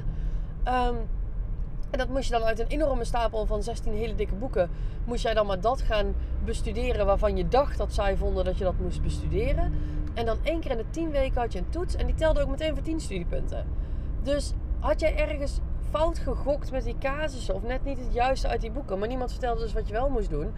Um, 0.69 0.97
en 1.91 1.99
dat 1.99 2.09
moest 2.09 2.25
je 2.25 2.33
dan 2.33 2.43
uit 2.43 2.59
een 2.59 2.67
enorme 2.67 3.05
stapel 3.05 3.47
van 3.47 3.63
16 3.63 3.93
hele 3.93 4.15
dikke 4.15 4.35
boeken, 4.35 4.71
moest 5.05 5.23
jij 5.23 5.35
dan 5.35 5.47
maar 5.47 5.61
dat 5.61 5.83
gaan 5.83 6.15
bestuderen 6.45 7.07
waarvan 7.07 7.37
je 7.37 7.49
dacht 7.49 7.79
dat 7.79 7.93
zij 7.93 8.17
vonden 8.17 8.45
dat 8.45 8.59
je 8.59 8.65
dat 8.65 8.79
moest 8.79 9.03
bestuderen. 9.03 9.73
En 10.15 10.27
dan 10.27 10.39
één 10.43 10.61
keer 10.61 10.71
in 10.71 10.77
de 10.77 10.91
10 10.91 11.11
weken 11.11 11.41
had 11.41 11.53
je 11.53 11.59
een 11.59 11.69
toets 11.69 11.97
en 11.97 12.07
die 12.07 12.15
telde 12.15 12.43
ook 12.43 12.49
meteen 12.49 12.75
voor 12.75 12.83
10 12.83 13.01
studiepunten. 13.01 13.67
Dus 14.23 14.53
had 14.79 15.01
jij 15.01 15.17
ergens 15.17 15.61
fout 15.91 16.19
gegokt 16.19 16.71
met 16.71 16.85
die 16.85 16.99
casussen 16.99 17.55
of 17.55 17.63
net 17.63 17.85
niet 17.85 17.99
het 17.99 18.13
juiste 18.13 18.49
uit 18.49 18.61
die 18.61 18.71
boeken, 18.71 18.99
maar 18.99 19.09
niemand 19.09 19.31
vertelde 19.31 19.61
dus 19.61 19.73
wat 19.73 19.87
je 19.87 19.93
wel 19.93 20.09
moest 20.09 20.31
doen, 20.31 20.55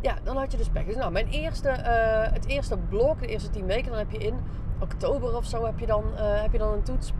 ja, 0.00 0.18
dan 0.24 0.36
had 0.36 0.52
je 0.52 0.58
dus 0.58 0.68
pech. 0.68 0.84
Dus 0.84 0.96
nou, 0.96 1.12
mijn 1.12 1.28
eerste, 1.28 1.68
uh, 1.68 2.32
het 2.32 2.46
eerste 2.46 2.76
blok, 2.76 3.20
de 3.20 3.26
eerste 3.26 3.50
10 3.50 3.66
weken, 3.66 3.90
dan 3.90 3.98
heb 3.98 4.10
je 4.10 4.18
in 4.18 4.34
oktober 4.80 5.36
of 5.36 5.44
zo 5.44 5.64
heb 5.64 5.78
je 5.78 5.86
dan, 5.86 6.04
uh, 6.14 6.42
heb 6.42 6.52
je 6.52 6.58
dan 6.58 6.72
een 6.72 6.82
toets. 6.82 7.12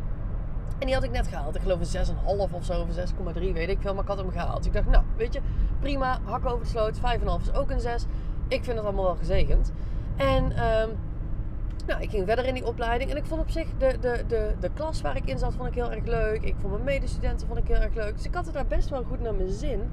En 0.79 0.87
die 0.87 0.95
had 0.95 1.05
ik 1.05 1.11
net 1.11 1.27
gehaald. 1.27 1.55
Ik 1.55 1.63
geloof 1.63 1.95
een 1.95 2.07
6,5 2.07 2.55
of 2.55 2.65
zo, 2.65 2.81
of 2.81 2.89
6,3, 3.35 3.53
weet 3.53 3.69
ik 3.69 3.79
veel. 3.81 3.95
Maar 3.95 4.03
ik 4.03 4.09
had 4.09 4.19
hem 4.19 4.31
gehaald. 4.31 4.67
Ik 4.67 4.73
dacht, 4.73 4.89
nou, 4.89 5.05
weet 5.17 5.33
je, 5.33 5.41
prima. 5.81 6.19
Hak 6.25 6.47
over 6.47 6.61
de 6.61 6.67
sloot. 6.67 6.97
5,5 6.97 7.03
is 7.41 7.53
ook 7.53 7.71
een 7.71 7.81
6. 7.81 8.05
Ik 8.49 8.65
vind 8.65 8.77
het 8.77 8.87
allemaal 8.87 9.05
wel 9.05 9.17
gezegend. 9.17 9.73
En 10.17 10.45
um, 10.45 10.91
nou, 11.87 12.03
ik 12.03 12.11
ging 12.11 12.27
verder 12.27 12.45
in 12.45 12.55
die 12.55 12.67
opleiding. 12.67 13.11
En 13.11 13.17
ik 13.17 13.25
vond 13.25 13.41
op 13.41 13.51
zich 13.51 13.67
de, 13.79 13.97
de, 14.01 14.25
de, 14.27 14.55
de 14.61 14.71
klas 14.75 15.01
waar 15.01 15.17
ik 15.17 15.25
in 15.25 15.39
zat, 15.39 15.55
vond 15.55 15.69
ik 15.69 15.75
heel 15.75 15.93
erg 15.93 16.05
leuk. 16.05 16.43
Ik 16.43 16.55
vond 16.61 16.73
mijn 16.73 16.85
medestudenten 16.85 17.47
vond 17.47 17.59
ik 17.59 17.67
heel 17.67 17.81
erg 17.81 17.95
leuk. 17.95 18.17
Dus 18.17 18.27
ik 18.27 18.35
had 18.35 18.45
het 18.45 18.55
daar 18.55 18.67
best 18.67 18.89
wel 18.89 19.05
goed 19.05 19.21
naar 19.21 19.35
mijn 19.35 19.51
zin. 19.51 19.91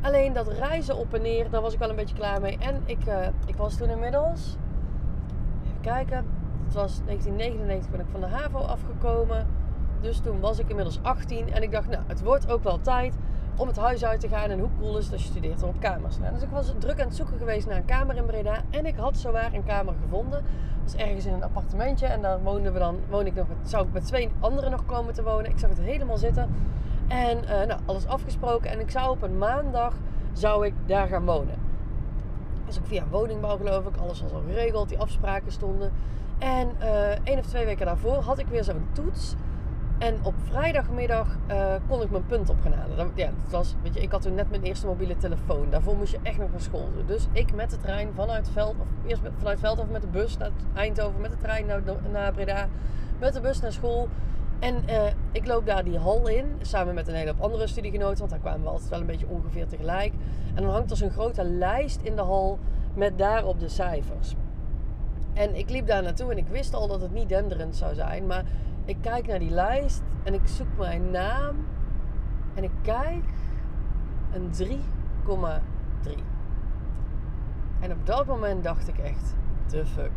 Alleen 0.00 0.32
dat 0.32 0.48
reizen 0.48 0.96
op 0.96 1.14
en 1.14 1.22
neer, 1.22 1.50
daar 1.50 1.60
was 1.60 1.72
ik 1.72 1.78
wel 1.78 1.90
een 1.90 1.96
beetje 1.96 2.14
klaar 2.14 2.40
mee. 2.40 2.58
En 2.58 2.82
ik, 2.84 3.06
uh, 3.08 3.26
ik 3.46 3.56
was 3.56 3.76
toen 3.76 3.88
inmiddels... 3.88 4.56
Even 5.64 5.80
kijken. 5.80 6.16
Het 6.64 6.74
was 6.74 7.00
1999 7.04 7.90
ben 7.90 8.00
ik 8.00 8.06
van 8.10 8.20
de 8.20 8.26
HAVO 8.26 8.58
afgekomen. 8.58 9.46
Dus 10.06 10.18
toen 10.18 10.40
was 10.40 10.58
ik 10.58 10.68
inmiddels 10.68 10.98
18 11.02 11.52
en 11.52 11.62
ik 11.62 11.70
dacht, 11.70 11.88
nou, 11.88 12.02
het 12.06 12.22
wordt 12.22 12.50
ook 12.50 12.62
wel 12.62 12.80
tijd 12.80 13.14
om 13.56 13.66
het 13.66 13.76
huis 13.76 14.04
uit 14.04 14.20
te 14.20 14.28
gaan. 14.28 14.50
En 14.50 14.58
hoe 14.58 14.68
cool 14.80 14.98
is 14.98 15.04
het 15.04 15.12
als 15.12 15.22
je 15.22 15.28
studeert 15.28 15.62
op 15.62 15.80
kamers 15.80 16.18
nou, 16.18 16.32
Dus 16.32 16.42
ik 16.42 16.48
was 16.48 16.72
druk 16.78 17.00
aan 17.00 17.06
het 17.06 17.16
zoeken 17.16 17.38
geweest 17.38 17.66
naar 17.66 17.76
een 17.76 17.84
kamer 17.84 18.16
in 18.16 18.26
Breda. 18.26 18.62
En 18.70 18.86
ik 18.86 18.96
had 18.96 19.16
zowaar 19.16 19.52
een 19.52 19.64
kamer 19.64 19.94
gevonden. 20.02 20.44
Dat 20.82 20.92
was 20.92 20.94
ergens 20.94 21.26
in 21.26 21.32
een 21.32 21.42
appartementje. 21.42 22.06
En 22.06 22.22
daar 22.22 22.42
woonden 22.42 22.72
we 22.72 22.78
dan, 22.78 22.98
woon 23.08 23.26
ik 23.26 23.34
nog 23.34 23.46
zou 23.62 23.86
ik 23.86 23.92
met 23.92 24.06
twee 24.06 24.30
anderen 24.40 24.70
nog 24.70 24.86
komen 24.86 25.14
te 25.14 25.22
wonen. 25.22 25.50
Ik 25.50 25.58
zag 25.58 25.70
het 25.70 25.80
helemaal 25.80 26.18
zitten. 26.18 26.54
En 27.08 27.38
uh, 27.38 27.48
nou, 27.48 27.80
alles 27.84 28.06
afgesproken. 28.06 28.70
En 28.70 28.80
ik 28.80 28.90
zou 28.90 29.10
op 29.10 29.22
een 29.22 29.38
maandag, 29.38 29.94
zou 30.32 30.66
ik 30.66 30.74
daar 30.86 31.06
gaan 31.06 31.24
wonen. 31.24 31.58
Dus 32.66 32.76
ik 32.76 32.82
via 32.84 33.04
woningbouw 33.10 33.56
geloof 33.56 33.86
ik. 33.86 33.96
Alles 33.96 34.22
was 34.22 34.32
al 34.32 34.42
geregeld. 34.48 34.88
Die 34.88 34.98
afspraken 34.98 35.52
stonden. 35.52 35.92
En 36.38 36.70
uh, 36.80 37.26
één 37.26 37.38
of 37.38 37.46
twee 37.46 37.64
weken 37.64 37.86
daarvoor 37.86 38.16
had 38.16 38.38
ik 38.38 38.46
weer 38.46 38.64
zo'n 38.64 38.86
toets. 38.92 39.34
En 39.98 40.18
op 40.22 40.34
vrijdagmiddag 40.44 41.36
uh, 41.50 41.74
kon 41.88 42.02
ik 42.02 42.10
mijn 42.10 42.26
punt 42.26 42.50
op 42.50 42.56
gaan 42.62 42.72
halen. 42.72 43.10
ja, 43.14 43.30
was, 43.50 43.74
weet 43.82 43.94
je, 43.94 44.00
ik 44.00 44.10
had 44.10 44.22
toen 44.22 44.34
net 44.34 44.50
mijn 44.50 44.62
eerste 44.62 44.86
mobiele 44.86 45.16
telefoon. 45.16 45.70
Daarvoor 45.70 45.96
moest 45.96 46.12
je 46.12 46.18
echt 46.22 46.38
nog 46.38 46.50
naar 46.50 46.60
school. 46.60 46.88
Dus 47.06 47.26
ik 47.32 47.54
met 47.54 47.70
de 47.70 47.76
trein 47.76 48.08
vanuit 48.14 48.48
Veld, 48.52 48.74
of 48.80 48.86
eerst 49.06 49.22
vanuit 49.38 49.58
Veld 49.58 49.78
of 49.78 49.88
met 49.88 50.02
de 50.02 50.08
bus 50.08 50.36
naar 50.36 50.50
Eindhoven, 50.74 51.20
met 51.20 51.30
de 51.30 51.36
trein 51.36 51.66
naar, 51.66 51.82
naar 52.12 52.32
Breda, 52.32 52.68
met 53.18 53.32
de 53.32 53.40
bus 53.40 53.60
naar 53.60 53.72
school. 53.72 54.08
En 54.58 54.74
uh, 54.88 55.02
ik 55.32 55.46
loop 55.46 55.66
daar 55.66 55.84
die 55.84 55.98
hal 55.98 56.28
in, 56.28 56.46
samen 56.60 56.94
met 56.94 57.08
een 57.08 57.14
hele 57.14 57.30
hoop 57.30 57.40
andere 57.40 57.66
studiegenoten, 57.66 58.18
want 58.18 58.30
daar 58.30 58.40
kwamen 58.40 58.62
we 58.62 58.68
altijd 58.68 58.88
wel 58.88 59.00
een 59.00 59.06
beetje 59.06 59.28
ongeveer 59.28 59.66
tegelijk. 59.66 60.12
En 60.54 60.62
dan 60.62 60.72
hangt 60.72 60.90
er 60.90 60.96
zo'n 60.96 61.10
grote 61.10 61.44
lijst 61.44 62.00
in 62.02 62.16
de 62.16 62.22
hal 62.22 62.58
met 62.94 63.18
daarop 63.18 63.60
de 63.60 63.68
cijfers. 63.68 64.34
En 65.32 65.54
ik 65.54 65.70
liep 65.70 65.86
daar 65.86 66.02
naartoe 66.02 66.30
en 66.30 66.38
ik 66.38 66.48
wist 66.48 66.74
al 66.74 66.88
dat 66.88 67.00
het 67.00 67.12
niet 67.12 67.28
denderend 67.28 67.76
zou 67.76 67.94
zijn, 67.94 68.26
maar 68.26 68.44
ik 68.86 68.96
kijk 69.00 69.26
naar 69.26 69.38
die 69.38 69.50
lijst 69.50 70.02
en 70.22 70.34
ik 70.34 70.40
zoek 70.44 70.66
mijn 70.78 71.10
naam 71.10 71.56
en 72.54 72.64
ik 72.64 72.70
kijk 72.82 73.24
een 74.32 74.50
3,3. 76.04 76.10
En 77.80 77.92
op 77.92 78.06
dat 78.06 78.26
moment 78.26 78.64
dacht 78.64 78.88
ik 78.88 78.98
echt, 78.98 79.34
the 79.66 79.86
fuck. 79.86 80.10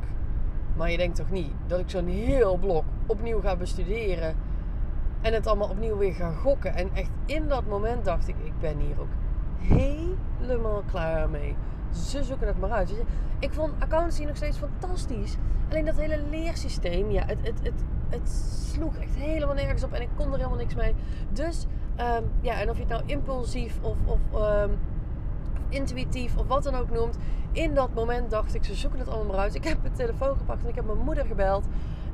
Maar 0.76 0.92
je 0.92 0.98
denkt 0.98 1.16
toch 1.16 1.30
niet 1.30 1.52
dat 1.68 1.80
ik 1.80 1.90
zo'n 1.90 2.08
heel 2.08 2.58
blok 2.58 2.84
opnieuw 3.06 3.42
ga 3.42 3.56
bestuderen 3.56 4.36
en 5.22 5.34
het 5.34 5.48
allemaal 5.48 5.70
opnieuw 5.70 5.98
weer 5.98 6.14
ga 6.14 6.32
gokken. 6.32 6.76
En 6.76 6.90
echt 6.94 7.12
in 7.26 7.48
dat 7.48 7.66
moment 7.66 8.06
dacht 8.06 8.28
ik, 8.28 8.36
ik 8.44 8.60
ben 8.60 8.78
hier 8.78 9.00
ook 9.00 9.14
helemaal 9.58 10.84
klaar 10.92 11.30
mee. 11.30 11.56
Ze 11.92 12.24
zoeken 12.24 12.48
het 12.48 12.60
maar 12.60 12.72
uit. 12.72 12.94
Ik 13.40 13.54
vond 13.54 13.74
accountancy 13.80 14.24
nog 14.24 14.36
steeds 14.36 14.58
fantastisch. 14.58 15.38
Alleen 15.70 15.86
dat 15.86 15.96
hele 15.96 16.24
leersysteem, 16.30 17.12
ja, 17.12 17.26
het, 17.26 17.40
het, 17.42 17.60
het, 17.64 17.84
het 18.10 18.30
sloeg 18.72 18.96
echt 18.96 19.16
helemaal 19.16 19.56
nergens 19.56 19.84
op 19.84 19.94
en 19.94 20.02
ik 20.02 20.10
kon 20.16 20.26
er 20.26 20.38
helemaal 20.38 20.58
niks 20.58 20.76
mee. 20.76 20.96
Dus 21.30 21.66
um, 22.00 22.32
ja, 22.42 22.60
en 22.60 22.70
of 22.70 22.76
je 22.76 22.82
het 22.84 22.92
nou 22.92 23.04
impulsief 23.06 23.80
of, 23.82 23.96
of 24.06 24.20
um, 24.42 24.78
intuïtief 25.70 26.38
of 26.38 26.48
wat 26.48 26.64
dan 26.64 26.76
ook 26.76 26.90
noemt. 26.90 27.18
In 27.52 27.74
dat 27.74 27.94
moment 27.94 28.30
dacht 28.30 28.56
ik, 28.56 28.64
ze 28.64 28.76
zoeken 28.76 29.00
het 29.00 29.08
allemaal 29.08 29.26
maar 29.26 29.44
uit. 29.44 29.56
Ik 29.56 29.64
heb 29.64 29.82
mijn 29.82 29.94
telefoon 29.94 30.38
gepakt 30.38 30.64
en 30.64 30.70
ik 30.70 30.76
heb 30.76 30.86
mijn 30.86 30.98
moeder 30.98 31.26
gebeld. 31.26 31.66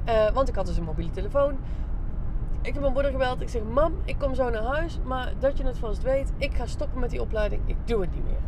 Uh, 0.07 0.29
want 0.29 0.49
ik 0.49 0.55
had 0.55 0.65
dus 0.65 0.77
een 0.77 0.83
mobiele 0.83 1.11
telefoon. 1.11 1.57
Ik 2.61 2.73
heb 2.73 2.81
mijn 2.81 2.93
moeder 2.93 3.11
gebeld. 3.11 3.41
Ik 3.41 3.49
zeg, 3.49 3.61
mam, 3.73 3.93
ik 4.05 4.17
kom 4.19 4.35
zo 4.35 4.49
naar 4.49 4.63
huis. 4.63 4.99
Maar 5.03 5.33
dat 5.39 5.57
je 5.57 5.63
het 5.63 5.77
vast 5.77 6.01
weet, 6.01 6.33
ik 6.37 6.53
ga 6.53 6.65
stoppen 6.65 6.99
met 6.99 7.09
die 7.09 7.21
opleiding. 7.21 7.61
Ik 7.65 7.77
doe 7.85 8.01
het 8.01 8.15
niet 8.15 8.23
meer. 8.23 8.39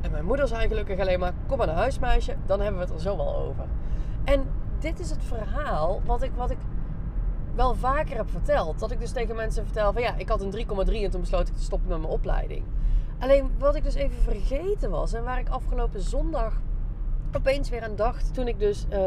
En 0.00 0.10
mijn 0.10 0.24
moeder 0.24 0.48
zei 0.48 0.68
gelukkig 0.68 0.98
alleen 0.98 1.18
maar, 1.18 1.32
kom 1.46 1.58
maar 1.58 1.66
naar 1.66 1.76
huis 1.76 1.98
meisje. 1.98 2.36
Dan 2.46 2.60
hebben 2.60 2.80
we 2.80 2.86
het 2.86 2.94
er 2.94 3.00
zo 3.00 3.16
wel 3.16 3.36
over. 3.36 3.64
En 4.24 4.44
dit 4.78 5.00
is 5.00 5.10
het 5.10 5.24
verhaal 5.24 6.00
wat 6.04 6.22
ik, 6.22 6.32
wat 6.36 6.50
ik 6.50 6.58
wel 7.54 7.74
vaker 7.74 8.16
heb 8.16 8.30
verteld. 8.30 8.78
Dat 8.78 8.90
ik 8.90 9.00
dus 9.00 9.12
tegen 9.12 9.36
mensen 9.36 9.64
vertel 9.64 9.92
van 9.92 10.02
ja, 10.02 10.14
ik 10.16 10.28
had 10.28 10.40
een 10.40 10.66
3,3 10.86 10.92
en 10.92 11.10
toen 11.10 11.20
besloot 11.20 11.48
ik 11.48 11.54
te 11.54 11.62
stoppen 11.62 11.88
met 11.88 11.98
mijn 11.98 12.12
opleiding. 12.12 12.64
Alleen 13.18 13.50
wat 13.58 13.74
ik 13.74 13.82
dus 13.82 13.94
even 13.94 14.22
vergeten 14.22 14.90
was 14.90 15.12
en 15.12 15.24
waar 15.24 15.38
ik 15.38 15.48
afgelopen 15.48 16.00
zondag 16.00 16.60
opeens 17.36 17.70
weer 17.70 17.82
aan 17.82 17.96
dacht 17.96 18.34
toen 18.34 18.48
ik 18.48 18.58
dus 18.58 18.86
uh, 18.92 18.98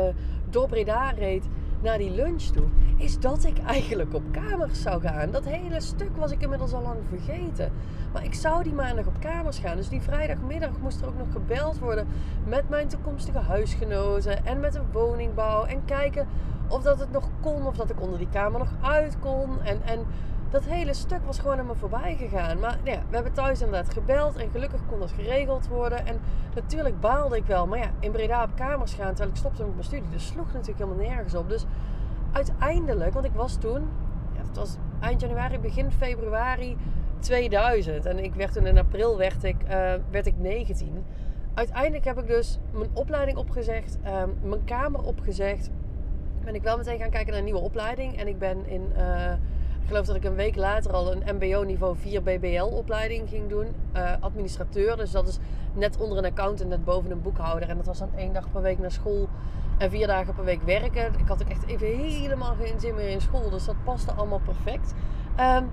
door 0.49 0.67
Breda 0.67 1.09
reed 1.09 1.47
naar 1.81 1.97
die 1.97 2.11
lunch 2.11 2.41
toe, 2.41 2.67
is 2.97 3.19
dat 3.19 3.43
ik 3.43 3.57
eigenlijk 3.57 4.13
op 4.13 4.23
kamers 4.31 4.81
zou 4.81 5.01
gaan. 5.01 5.31
Dat 5.31 5.45
hele 5.45 5.79
stuk 5.79 6.17
was 6.17 6.31
ik 6.31 6.41
inmiddels 6.41 6.73
al 6.73 6.81
lang 6.81 6.99
vergeten. 7.09 7.71
Maar 8.13 8.23
ik 8.23 8.33
zou 8.33 8.63
die 8.63 8.73
maandag 8.73 9.05
op 9.05 9.19
kamers 9.19 9.59
gaan. 9.59 9.77
Dus 9.77 9.89
die 9.89 10.01
vrijdagmiddag 10.01 10.79
moest 10.81 11.01
er 11.01 11.07
ook 11.07 11.17
nog 11.17 11.31
gebeld 11.31 11.79
worden 11.79 12.07
met 12.45 12.69
mijn 12.69 12.87
toekomstige 12.87 13.37
huisgenoten 13.37 14.45
en 14.45 14.59
met 14.59 14.73
de 14.73 14.81
woningbouw. 14.91 15.63
En 15.65 15.85
kijken 15.85 16.27
of 16.73 16.83
dat 16.83 16.99
het 16.99 17.11
nog 17.11 17.29
kon, 17.41 17.67
of 17.67 17.75
dat 17.75 17.89
ik 17.89 18.01
onder 18.01 18.17
die 18.17 18.29
kamer 18.29 18.59
nog 18.59 18.71
uit 18.81 19.19
kon. 19.19 19.61
En, 19.61 19.81
en 19.85 20.05
dat 20.49 20.63
hele 20.63 20.93
stuk 20.93 21.25
was 21.25 21.39
gewoon 21.39 21.59
aan 21.59 21.65
me 21.65 21.75
voorbij 21.75 22.15
gegaan. 22.15 22.59
Maar 22.59 22.79
ja, 22.83 23.01
we 23.09 23.15
hebben 23.15 23.33
thuis 23.33 23.61
inderdaad 23.61 23.93
gebeld 23.93 24.35
en 24.35 24.49
gelukkig 24.51 24.79
kon 24.89 24.99
dat 24.99 25.11
geregeld 25.11 25.67
worden. 25.67 26.05
En 26.05 26.19
natuurlijk 26.55 26.99
baalde 26.99 27.37
ik 27.37 27.45
wel. 27.45 27.67
Maar 27.67 27.79
ja, 27.79 27.91
in 27.99 28.11
Breda 28.11 28.43
op 28.43 28.55
kamers 28.55 28.93
gaan 28.93 29.07
terwijl 29.07 29.29
ik 29.29 29.35
stopte 29.35 29.63
met 29.63 29.73
mijn 29.73 29.83
studie. 29.83 30.09
Dus 30.09 30.27
sloeg 30.27 30.53
natuurlijk 30.53 30.79
helemaal 30.79 31.05
nergens 31.07 31.35
op. 31.35 31.49
Dus 31.49 31.65
uiteindelijk, 32.31 33.13
want 33.13 33.25
ik 33.25 33.33
was 33.33 33.55
toen, 33.55 33.87
ja, 34.33 34.41
dat 34.43 34.55
was 34.55 34.77
eind 34.99 35.21
januari, 35.21 35.59
begin 35.59 35.91
februari 35.91 36.77
2000. 37.19 38.05
En 38.05 38.23
ik 38.23 38.33
werd 38.33 38.53
toen 38.53 38.67
in 38.67 38.77
april 38.77 39.17
werd 39.17 39.43
ik, 39.43 39.63
uh, 39.63 39.93
werd 40.11 40.25
ik 40.25 40.37
19. 40.37 41.05
Uiteindelijk 41.53 42.05
heb 42.05 42.19
ik 42.19 42.27
dus 42.27 42.59
mijn 42.71 42.89
opleiding 42.93 43.37
opgezegd, 43.37 43.97
uh, 44.03 44.23
mijn 44.41 44.63
kamer 44.63 45.01
opgezegd. 45.01 45.69
Ben 46.43 46.55
ik 46.55 46.63
wel 46.63 46.77
meteen 46.77 46.99
gaan 46.99 47.09
kijken 47.09 47.29
naar 47.29 47.37
een 47.37 47.43
nieuwe 47.43 47.59
opleiding. 47.59 48.17
En 48.17 48.27
ik 48.27 48.39
ben 48.39 48.65
in... 48.65 48.91
Uh, 48.97 49.31
ik 49.81 49.89
geloof 49.89 50.05
dat 50.05 50.15
ik 50.15 50.23
een 50.23 50.35
week 50.35 50.55
later 50.55 50.91
al 50.91 51.11
een 51.11 51.35
MBO 51.35 51.63
niveau 51.63 51.95
4 51.97 52.23
BBL 52.23 52.63
opleiding 52.63 53.29
ging 53.29 53.49
doen. 53.49 53.67
Uh, 53.95 54.11
administrateur. 54.19 54.97
Dus 54.97 55.11
dat 55.11 55.27
is 55.27 55.37
net 55.73 55.97
onder 55.97 56.17
een 56.17 56.25
accountant, 56.25 56.69
net 56.69 56.85
boven 56.85 57.11
een 57.11 57.21
boekhouder. 57.21 57.69
En 57.69 57.77
dat 57.77 57.85
was 57.85 57.99
dan 57.99 58.09
één 58.15 58.33
dag 58.33 58.51
per 58.51 58.61
week 58.61 58.79
naar 58.79 58.91
school 58.91 59.29
en 59.77 59.89
vier 59.89 60.07
dagen 60.07 60.33
per 60.33 60.43
week 60.43 60.61
werken. 60.61 61.13
Ik 61.17 61.27
had 61.27 61.41
ook 61.43 61.49
echt 61.49 61.65
even 61.65 61.87
helemaal 61.87 62.55
geen 62.55 62.79
zin 62.79 62.95
meer 62.95 63.09
in 63.09 63.21
school. 63.21 63.49
Dus 63.49 63.65
dat 63.65 63.75
paste 63.83 64.11
allemaal 64.11 64.41
perfect. 64.45 64.93
Um, 65.39 65.71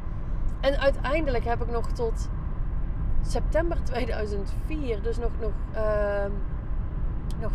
en 0.60 0.80
uiteindelijk 0.80 1.44
heb 1.44 1.62
ik 1.62 1.70
nog 1.70 1.92
tot 1.92 2.28
september 3.22 3.82
2004, 3.82 5.02
dus 5.02 5.18
nog, 5.18 5.30
nog, 5.40 5.52
uh, 5.74 6.24
nog 7.40 7.52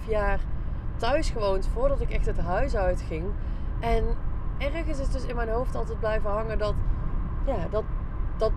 4,5 0.00 0.08
jaar 0.08 0.40
thuis 0.98 1.30
gewoond 1.30 1.68
voordat 1.72 2.00
ik 2.00 2.10
echt 2.10 2.26
het 2.26 2.38
huis 2.38 2.76
uitging. 2.76 3.24
En 3.80 4.04
ergens 4.58 4.98
is 4.98 5.10
dus 5.10 5.24
in 5.24 5.36
mijn 5.36 5.48
hoofd 5.48 5.74
altijd 5.74 5.98
blijven 5.98 6.30
hangen 6.30 6.58
dat, 6.58 6.74
ja, 7.46 7.56
dat, 7.70 7.84
dat, 8.36 8.52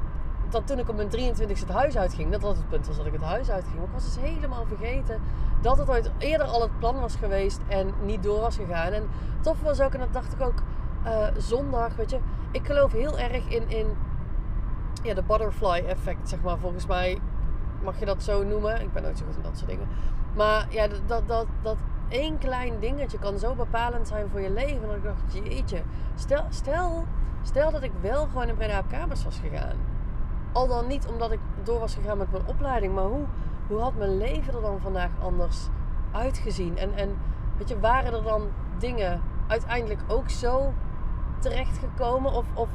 dat 0.50 0.67
toen 0.67 0.79
ik 0.79 0.89
op 0.89 0.95
mijn 0.95 1.10
23 1.10 1.60
het 1.60 1.69
huis 1.69 1.98
uitging, 1.98 2.31
dat 2.31 2.41
dat 2.41 2.57
het 2.57 2.69
punt 2.69 2.88
was 2.88 2.98
dat 2.98 3.05
ik 3.05 3.13
het 3.13 3.21
huis 3.21 3.50
uitging. 3.50 3.75
Maar 3.75 3.86
ik 3.86 3.93
was 3.93 4.13
dus 4.13 4.24
helemaal 4.24 4.65
vergeten 4.65 5.21
dat 5.62 5.77
het 5.77 5.89
ooit 5.89 6.12
eerder 6.17 6.48
al 6.48 6.62
het 6.62 6.79
plan 6.79 7.00
was 7.00 7.15
geweest 7.15 7.60
en 7.67 7.93
niet 8.03 8.24
door 8.24 8.39
was 8.39 8.55
gegaan. 8.55 8.91
En 8.91 9.10
tof 9.41 9.62
was 9.62 9.81
ook, 9.81 9.93
en 9.93 10.00
dat 10.00 10.13
dacht 10.13 10.33
ik 10.33 10.41
ook 10.41 10.62
uh, 11.05 11.27
zondag, 11.38 11.95
weet 11.95 12.10
je, 12.10 12.19
ik 12.51 12.65
geloof 12.65 12.91
heel 12.91 13.19
erg 13.19 13.48
in, 13.48 13.69
in 13.69 13.88
ja, 15.03 15.13
de 15.13 15.24
butterfly 15.24 15.83
effect, 15.88 16.29
zeg 16.29 16.41
maar. 16.41 16.57
Volgens 16.57 16.88
mij 16.88 17.19
mag 17.83 18.00
je 18.00 18.05
dat 18.05 18.24
zo 18.24 18.43
noemen. 18.43 18.81
Ik 18.81 18.93
ben 18.93 19.03
nooit 19.03 19.17
zo 19.17 19.25
goed 19.25 19.36
in 19.36 19.41
dat 19.41 19.57
soort 19.57 19.69
dingen. 19.69 19.88
Maar 20.36 20.67
ja, 20.69 20.88
dat, 20.88 21.27
dat, 21.27 21.48
dat, 21.62 21.77
één 22.12 22.38
klein 22.38 22.80
dingetje 22.80 23.20
kan 23.20 23.39
zo 23.39 23.56
bepalend 23.56 24.08
zijn 24.08 24.30
voor 24.30 24.41
je 24.41 24.51
leven. 24.51 24.88
Dat 24.88 24.96
ik 24.96 25.03
dacht, 25.03 25.34
jeetje, 25.34 25.82
stel, 26.15 26.46
stel, 26.50 27.06
stel 27.44 27.72
dat 27.72 27.84
ik 27.84 27.91
wel 28.01 28.25
gewoon 28.25 28.48
in 28.48 28.56
Breda 28.56 28.80
op 28.80 28.89
kamers 28.89 29.24
was 29.24 29.39
gegaan. 29.39 29.75
Al 30.51 30.68
dan 30.68 30.88
niet 30.88 31.08
omdat 31.08 31.32
ik 31.32 31.39
door 31.63 31.80
was 31.80 31.96
gegaan 31.96 32.18
met 32.18 32.32
mijn 32.32 32.48
opleiding. 32.48 32.94
Maar 32.94 33.03
hoe, 33.03 33.25
hoe 33.68 33.80
had 33.80 33.96
mijn 33.96 34.18
leven 34.18 34.53
er 34.53 34.62
dan 34.62 34.80
vandaag 34.82 35.12
anders 35.22 35.68
uitgezien? 36.12 36.77
En, 36.77 36.94
en 36.94 37.18
weet 37.58 37.70
je, 37.70 37.80
waren 37.80 38.13
er 38.13 38.24
dan 38.24 38.48
dingen 38.77 39.22
uiteindelijk 39.48 40.01
ook 40.08 40.30
zo 40.30 40.74
terechtgekomen? 41.39 42.32
Of, 42.32 42.46
of 42.53 42.70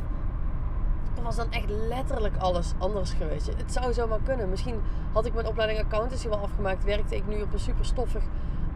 was 1.26 1.36
dan 1.36 1.50
echt 1.50 1.68
letterlijk 1.68 2.36
alles 2.36 2.72
anders 2.78 3.12
geweest? 3.12 3.46
Het 3.46 3.72
zou 3.72 3.92
zomaar 3.92 4.20
kunnen. 4.24 4.48
Misschien 4.48 4.80
had 5.12 5.26
ik 5.26 5.34
mijn 5.34 5.46
opleiding 5.46 5.80
accountancy 5.80 6.28
wel 6.28 6.38
afgemaakt. 6.38 6.84
Werkte 6.84 7.16
ik 7.16 7.26
nu 7.26 7.42
op 7.42 7.52
een 7.52 7.58
super 7.58 7.84
stoffig 7.84 8.22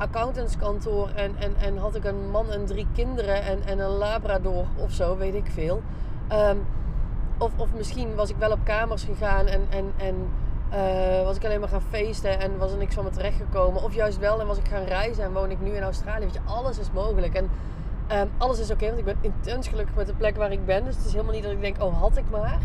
accountantskantoor. 0.01 1.09
En, 1.09 1.35
en, 1.39 1.57
en 1.57 1.77
had 1.77 1.95
ik 1.95 2.05
een 2.05 2.31
man 2.31 2.51
en 2.51 2.67
drie 2.67 2.87
kinderen 2.95 3.43
en, 3.43 3.63
en 3.67 3.79
een 3.79 3.91
labrador 3.91 4.67
of 4.77 4.93
zo, 4.93 5.17
weet 5.17 5.35
ik 5.35 5.51
veel. 5.55 5.83
Ehm, 6.29 6.57
of, 7.39 7.51
of 7.57 7.69
misschien 7.77 8.15
was 8.15 8.31
ik 8.31 8.37
wel 8.37 8.51
op 8.51 8.65
kamers 8.65 9.05
gegaan 9.05 9.47
en, 9.47 9.67
en, 9.71 9.93
en 9.97 10.29
uh, 10.73 11.25
was 11.25 11.37
ik 11.37 11.45
alleen 11.45 11.61
maar 11.61 11.69
gaan 11.69 11.83
feesten 11.89 12.41
en 12.41 12.59
was 12.59 12.73
er 12.73 12.79
niks 12.79 12.95
van 12.95 13.05
me 13.05 13.11
terechtgekomen. 13.11 13.83
Of 13.83 13.95
juist 13.95 14.19
wel 14.19 14.41
en 14.41 14.47
was 14.47 14.59
ik 14.59 14.69
gaan 14.69 14.85
reizen 14.85 15.25
en 15.25 15.33
woon 15.33 15.51
ik 15.51 15.61
nu 15.61 15.71
in 15.71 15.83
Australië. 15.83 16.25
Weet 16.25 16.35
je, 16.35 16.41
alles 16.45 16.79
is 16.79 16.91
mogelijk. 16.91 17.35
En 17.35 17.51
Um, 18.13 18.31
alles 18.39 18.59
is 18.59 18.71
oké, 18.71 18.87
want 18.87 18.99
ik 18.99 19.05
ben 19.05 19.17
intens 19.21 19.69
gelukkig 19.69 19.95
met 19.95 20.07
de 20.07 20.15
plek 20.15 20.37
waar 20.37 20.53
ik 20.53 20.65
ben. 20.65 20.85
Dus 20.85 20.97
het 20.97 21.05
is 21.05 21.13
helemaal 21.13 21.35
niet 21.35 21.43
dat 21.43 21.53
ik 21.53 21.61
denk, 21.61 21.83
oh 21.83 22.01
had 22.01 22.17
ik 22.17 22.31
maar. 22.31 22.59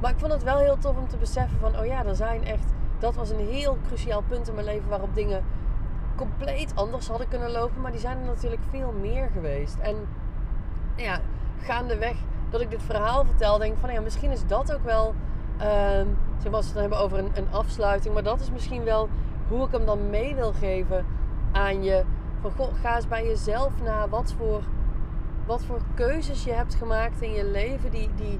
Maar 0.00 0.10
ik 0.10 0.18
vond 0.18 0.32
het 0.32 0.42
wel 0.42 0.58
heel 0.58 0.78
tof 0.78 0.96
om 0.96 1.08
te 1.08 1.16
beseffen 1.16 1.58
van, 1.58 1.78
oh 1.78 1.86
ja, 1.86 2.04
er 2.04 2.16
zijn 2.16 2.44
echt... 2.44 2.72
Dat 2.98 3.14
was 3.14 3.30
een 3.30 3.48
heel 3.50 3.78
cruciaal 3.86 4.22
punt 4.28 4.48
in 4.48 4.54
mijn 4.54 4.66
leven 4.66 4.88
waarop 4.88 5.14
dingen 5.14 5.44
compleet 6.18 6.72
anders 6.74 7.08
hadden 7.08 7.28
kunnen 7.28 7.50
lopen. 7.50 7.80
Maar 7.80 7.90
die 7.90 8.00
zijn 8.00 8.18
er 8.18 8.24
natuurlijk 8.24 8.62
veel 8.70 8.94
meer 9.00 9.30
geweest. 9.32 9.78
En 9.78 9.96
ja, 10.96 11.20
gaandeweg 11.58 12.16
dat 12.50 12.60
ik 12.60 12.70
dit 12.70 12.82
verhaal 12.82 13.24
vertel, 13.24 13.58
denk 13.58 13.72
ik 13.72 13.78
van 13.78 13.92
ja, 13.92 14.00
misschien 14.00 14.30
is 14.30 14.46
dat 14.46 14.72
ook 14.72 14.84
wel. 14.84 15.14
Um, 15.62 16.16
zeg 16.36 16.44
maar 16.44 16.60
als 16.60 16.66
het 16.66 16.74
hebben 16.74 16.98
over 16.98 17.18
een, 17.18 17.30
een 17.34 17.48
afsluiting. 17.50 18.14
Maar 18.14 18.22
dat 18.22 18.40
is 18.40 18.50
misschien 18.50 18.84
wel 18.84 19.08
hoe 19.48 19.66
ik 19.66 19.72
hem 19.72 19.86
dan 19.86 20.10
mee 20.10 20.34
wil 20.34 20.52
geven 20.52 21.06
aan 21.52 21.82
je. 21.82 22.04
Van 22.40 22.52
ga 22.82 22.96
eens 22.96 23.08
bij 23.08 23.26
jezelf 23.26 23.72
na 23.82 24.08
wat 24.08 24.34
voor 24.38 24.62
wat 25.48 25.64
voor 25.64 25.80
keuzes 25.94 26.44
je 26.44 26.52
hebt 26.52 26.74
gemaakt 26.74 27.22
in 27.22 27.32
je 27.32 27.44
leven 27.44 27.90
die, 27.90 28.08
die 28.16 28.38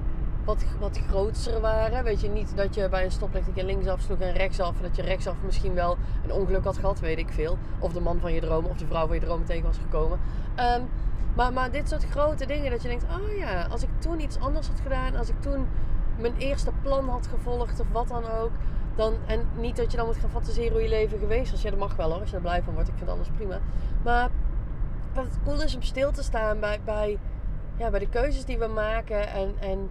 wat, 0.49 0.63
wat 0.79 0.99
grootser 1.09 1.61
waren. 1.61 2.03
Weet 2.03 2.21
je, 2.21 2.29
niet 2.29 2.57
dat 2.57 2.75
je 2.75 2.89
bij 2.89 3.03
een 3.03 3.11
stoplicht 3.11 3.47
een 3.47 3.53
keer 3.53 3.63
linksaf 3.63 4.01
sloeg 4.01 4.19
en 4.19 4.33
rechtsaf. 4.33 4.75
Dat 4.81 4.95
je 4.95 5.01
rechtsaf 5.01 5.35
misschien 5.45 5.73
wel 5.73 5.97
een 6.23 6.31
ongeluk 6.31 6.63
had 6.63 6.77
gehad, 6.77 6.99
weet 6.99 7.17
ik 7.17 7.29
veel. 7.29 7.57
Of 7.79 7.93
de 7.93 7.99
man 7.99 8.19
van 8.19 8.33
je 8.33 8.41
droom 8.41 8.65
of 8.65 8.77
de 8.77 8.85
vrouw 8.85 9.05
van 9.05 9.15
je 9.15 9.21
droom 9.21 9.45
tegen 9.45 9.63
was 9.63 9.77
gekomen. 9.77 10.19
Um, 10.59 10.89
maar, 11.35 11.53
maar 11.53 11.71
dit 11.71 11.89
soort 11.89 12.05
grote 12.05 12.45
dingen 12.45 12.71
dat 12.71 12.81
je 12.81 12.87
denkt, 12.87 13.03
oh 13.03 13.37
ja, 13.37 13.65
als 13.65 13.83
ik 13.83 13.89
toen 13.97 14.19
iets 14.19 14.39
anders 14.39 14.67
had 14.67 14.79
gedaan. 14.79 15.15
Als 15.15 15.29
ik 15.29 15.41
toen 15.41 15.67
mijn 16.19 16.37
eerste 16.37 16.71
plan 16.81 17.09
had 17.09 17.27
gevolgd 17.27 17.79
of 17.79 17.87
wat 17.91 18.07
dan 18.07 18.23
ook. 18.29 18.51
Dan, 18.95 19.13
en 19.25 19.47
niet 19.57 19.75
dat 19.75 19.91
je 19.91 19.97
dan 19.97 20.05
moet 20.05 20.17
gaan 20.17 20.29
fantaseren 20.29 20.71
hoe 20.71 20.81
je 20.81 20.89
leven 20.89 21.19
geweest 21.19 21.51
was. 21.51 21.61
Ja, 21.61 21.69
dat 21.69 21.79
mag 21.79 21.95
wel 21.95 22.11
hoor, 22.11 22.19
als 22.19 22.29
je 22.29 22.35
er 22.35 22.41
blij 22.41 22.63
van 22.63 22.73
wordt. 22.73 22.89
Ik 22.89 22.97
vind 22.97 23.09
alles 23.09 23.29
prima. 23.35 23.59
Maar 24.03 24.29
dat 25.13 25.23
het 25.23 25.39
cool 25.43 25.61
is 25.61 25.75
om 25.75 25.81
stil 25.81 26.11
te 26.11 26.23
staan 26.23 26.59
bij, 26.59 26.79
bij, 26.85 27.19
ja, 27.77 27.89
bij 27.89 27.99
de 27.99 28.09
keuzes 28.09 28.45
die 28.45 28.57
we 28.57 28.67
maken. 28.67 29.27
En, 29.27 29.55
en 29.59 29.89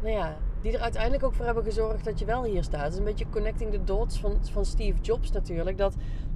nou 0.00 0.14
ja, 0.14 0.36
die 0.60 0.72
er 0.72 0.80
uiteindelijk 0.80 1.24
ook 1.24 1.34
voor 1.34 1.44
hebben 1.44 1.64
gezorgd 1.64 2.04
dat 2.04 2.18
je 2.18 2.24
wel 2.24 2.44
hier 2.44 2.62
staat. 2.62 2.82
Het 2.82 2.92
is 2.92 2.98
een 2.98 3.04
beetje 3.04 3.28
connecting 3.30 3.72
the 3.72 3.84
dots 3.84 4.20
van, 4.20 4.38
van 4.50 4.64
Steve 4.64 5.00
Jobs 5.00 5.32
natuurlijk. 5.32 5.78
Dat 5.78 5.94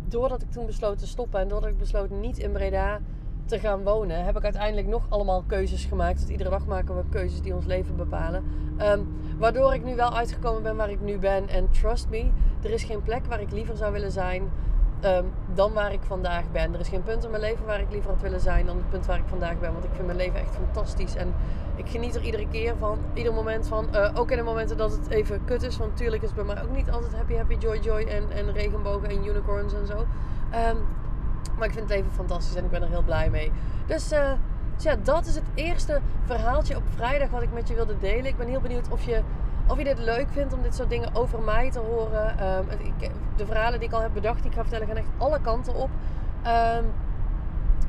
doordat 0.09 0.43
ik 0.43 0.51
toen 0.51 0.67
besloot 0.67 0.99
te 0.99 1.07
stoppen 1.07 1.41
en 1.41 1.49
doordat 1.49 1.71
ik 1.71 1.79
besloot 1.79 2.11
niet 2.11 2.39
in 2.39 2.53
Breda 2.53 3.01
te 3.45 3.59
gaan 3.59 3.83
wonen, 3.83 4.25
heb 4.25 4.37
ik 4.37 4.45
uiteindelijk 4.45 4.87
nog 4.87 5.07
allemaal 5.09 5.43
keuzes 5.47 5.85
gemaakt. 5.85 6.21
Dus 6.21 6.29
iedere 6.29 6.51
dag 6.51 6.67
maken 6.67 6.97
we 6.97 7.03
keuzes 7.09 7.41
die 7.41 7.55
ons 7.55 7.67
leven 7.67 7.97
bepalen. 7.97 8.45
Um, 8.81 9.09
waardoor 9.39 9.75
ik 9.75 9.85
nu 9.85 9.95
wel 9.95 10.17
uitgekomen 10.17 10.63
ben 10.63 10.77
waar 10.77 10.91
ik 10.91 11.01
nu 11.01 11.19
ben. 11.19 11.49
En 11.49 11.71
trust 11.71 12.09
me, 12.09 12.31
er 12.63 12.71
is 12.71 12.85
geen 12.85 13.03
plek 13.03 13.27
waar 13.27 13.41
ik 13.41 13.51
liever 13.51 13.77
zou 13.77 13.93
willen 13.93 14.13
zijn 14.13 14.51
Ehm, 15.01 15.25
dan 15.55 15.73
waar 15.73 15.93
ik 15.93 16.01
vandaag 16.03 16.51
ben. 16.53 16.75
Er 16.75 16.81
is 16.81 16.89
geen 16.89 17.03
punt 17.03 17.25
in 17.25 17.31
mijn 17.31 17.43
leven 17.43 17.67
waar 17.67 17.81
ik 17.81 17.91
liever 17.91 18.11
had 18.11 18.21
willen 18.21 18.41
zijn 18.41 18.67
dan 18.67 18.77
het 18.77 18.91
punt 18.91 19.07
waar 19.07 19.19
ik 19.19 19.25
vandaag 19.27 19.59
ben. 19.59 19.73
Want 19.73 19.85
ik 19.85 19.91
vind 19.93 20.07
mijn 20.07 20.19
leven 20.19 20.41
echt 20.41 20.55
fantastisch. 20.55 21.15
En 21.15 21.35
ik 21.75 21.89
geniet 21.89 22.15
er 22.15 22.23
iedere 22.23 22.49
keer 22.49 22.75
van, 22.79 22.99
ieder 23.15 23.33
moment 23.33 23.69
van. 23.69 23.89
Uh, 23.95 24.11
ook 24.15 24.31
in 24.31 24.37
de 24.37 24.43
momenten 24.43 24.77
dat 24.77 24.91
het 24.93 25.09
even 25.09 25.45
kut 25.45 25.63
is. 25.63 25.77
Want 25.77 25.91
natuurlijk 25.91 26.23
is 26.23 26.29
het 26.29 26.47
bij 26.47 26.55
mij 26.55 26.63
ook 26.63 26.77
niet 26.77 26.91
altijd 26.91 27.15
happy, 27.15 27.35
happy, 27.35 27.57
joy, 27.59 27.79
joy 27.79 28.01
en, 28.01 28.31
en 28.31 28.53
regenbogen 28.53 29.09
en 29.09 29.27
unicorns 29.27 29.73
en 29.75 29.87
zo. 29.87 29.99
Um, 29.99 30.87
maar 31.57 31.69
ik 31.69 31.75
vind 31.75 31.89
het 31.89 31.99
leven 31.99 32.13
fantastisch 32.13 32.55
en 32.55 32.65
ik 32.65 32.71
ben 32.71 32.83
er 32.83 32.89
heel 32.89 33.03
blij 33.03 33.31
mee. 33.31 33.53
Dus 33.87 34.09
Dus 34.75 34.83
ja, 34.83 34.97
dat 35.03 35.27
is 35.27 35.35
het 35.35 35.45
eerste 35.55 36.01
verhaaltje 36.25 36.77
op 36.77 36.83
vrijdag 36.95 37.31
wat 37.31 37.43
ik 37.43 37.53
met 37.53 37.69
je 37.69 37.75
wilde 37.75 37.99
delen. 37.99 38.27
Ik 38.27 38.37
ben 38.37 38.49
heel 38.49 38.61
benieuwd 38.61 38.89
of 38.91 39.03
je, 39.03 39.23
of 39.71 39.79
je 39.79 39.85
dit 39.85 39.99
leuk 39.99 40.27
vindt 40.31 40.53
om 40.53 40.63
dit 40.63 40.75
soort 40.75 40.91
dingen 40.91 41.15
over 41.15 41.41
mij 41.41 41.71
te 41.71 41.79
horen. 41.79 42.39
Ehm, 42.39 42.65
de 43.37 43.47
verhalen 43.47 43.79
die 43.79 43.89
ik 43.89 43.95
al 43.95 44.01
heb 44.01 44.13
bedacht, 44.13 44.43
die 44.43 44.51
ik 44.51 44.57
ga 44.57 44.63
vertellen, 44.63 44.87
gaan 44.87 44.97
echt 44.97 45.09
alle 45.19 45.41
kanten 45.41 45.75
op. 45.75 45.91
Ehm, 46.43 46.85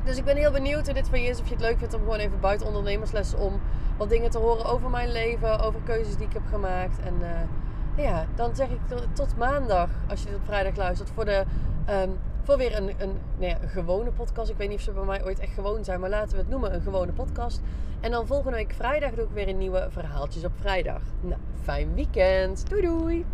dus 0.04 0.16
ik 0.16 0.24
ben 0.24 0.36
heel 0.36 0.50
benieuwd 0.50 0.84
hoe 0.84 0.94
dit 0.94 1.08
van 1.08 1.22
je 1.22 1.28
is. 1.28 1.40
Of 1.40 1.46
je 1.46 1.54
het 1.54 1.62
leuk 1.62 1.78
vindt 1.78 1.94
om 1.94 2.00
gewoon 2.00 2.18
even 2.18 2.40
buiten 2.40 2.66
ondernemerslessen 2.66 3.38
om 3.38 3.60
wat 3.96 4.08
dingen 4.08 4.30
te 4.30 4.38
horen 4.38 4.64
over 4.64 4.90
mijn 4.90 5.12
leven. 5.12 5.60
Over 5.60 5.80
keuzes 5.84 6.16
die 6.16 6.26
ik 6.26 6.32
heb 6.32 6.46
gemaakt. 6.50 6.98
En 7.00 7.14
uh, 7.20 8.04
ja, 8.04 8.24
dan 8.34 8.54
zeg 8.56 8.68
ik 8.68 8.80
tot 9.12 9.36
maandag 9.36 9.88
als 10.08 10.20
je 10.20 10.26
dit 10.26 10.36
op 10.36 10.44
vrijdag 10.44 10.76
luistert. 10.76 11.10
Voor, 11.14 11.24
de, 11.24 11.44
um, 11.90 12.18
voor 12.42 12.56
weer 12.56 12.76
een, 12.76 12.92
een, 12.98 13.18
nou 13.38 13.54
een 13.62 13.68
gewone 13.68 14.10
podcast. 14.10 14.50
Ik 14.50 14.56
weet 14.56 14.68
niet 14.68 14.78
of 14.78 14.84
ze 14.84 14.92
bij 14.92 15.04
mij 15.04 15.24
ooit 15.24 15.38
echt 15.38 15.54
gewoon 15.54 15.84
zijn. 15.84 16.00
Maar 16.00 16.10
laten 16.10 16.30
we 16.30 16.38
het 16.38 16.48
noemen 16.48 16.74
een 16.74 16.82
gewone 16.82 17.12
podcast. 17.12 17.60
En 18.00 18.10
dan 18.10 18.26
volgende 18.26 18.56
week 18.56 18.72
vrijdag 18.72 19.10
doe 19.10 19.24
ik 19.24 19.30
weer 19.32 19.48
een 19.48 19.58
nieuwe 19.58 19.88
verhaaltjes 19.90 20.44
op 20.44 20.52
vrijdag. 20.60 21.02
Nou, 21.20 21.40
fijn 21.62 21.94
weekend. 21.94 22.68
Doei 22.68 22.82
doei. 22.82 23.24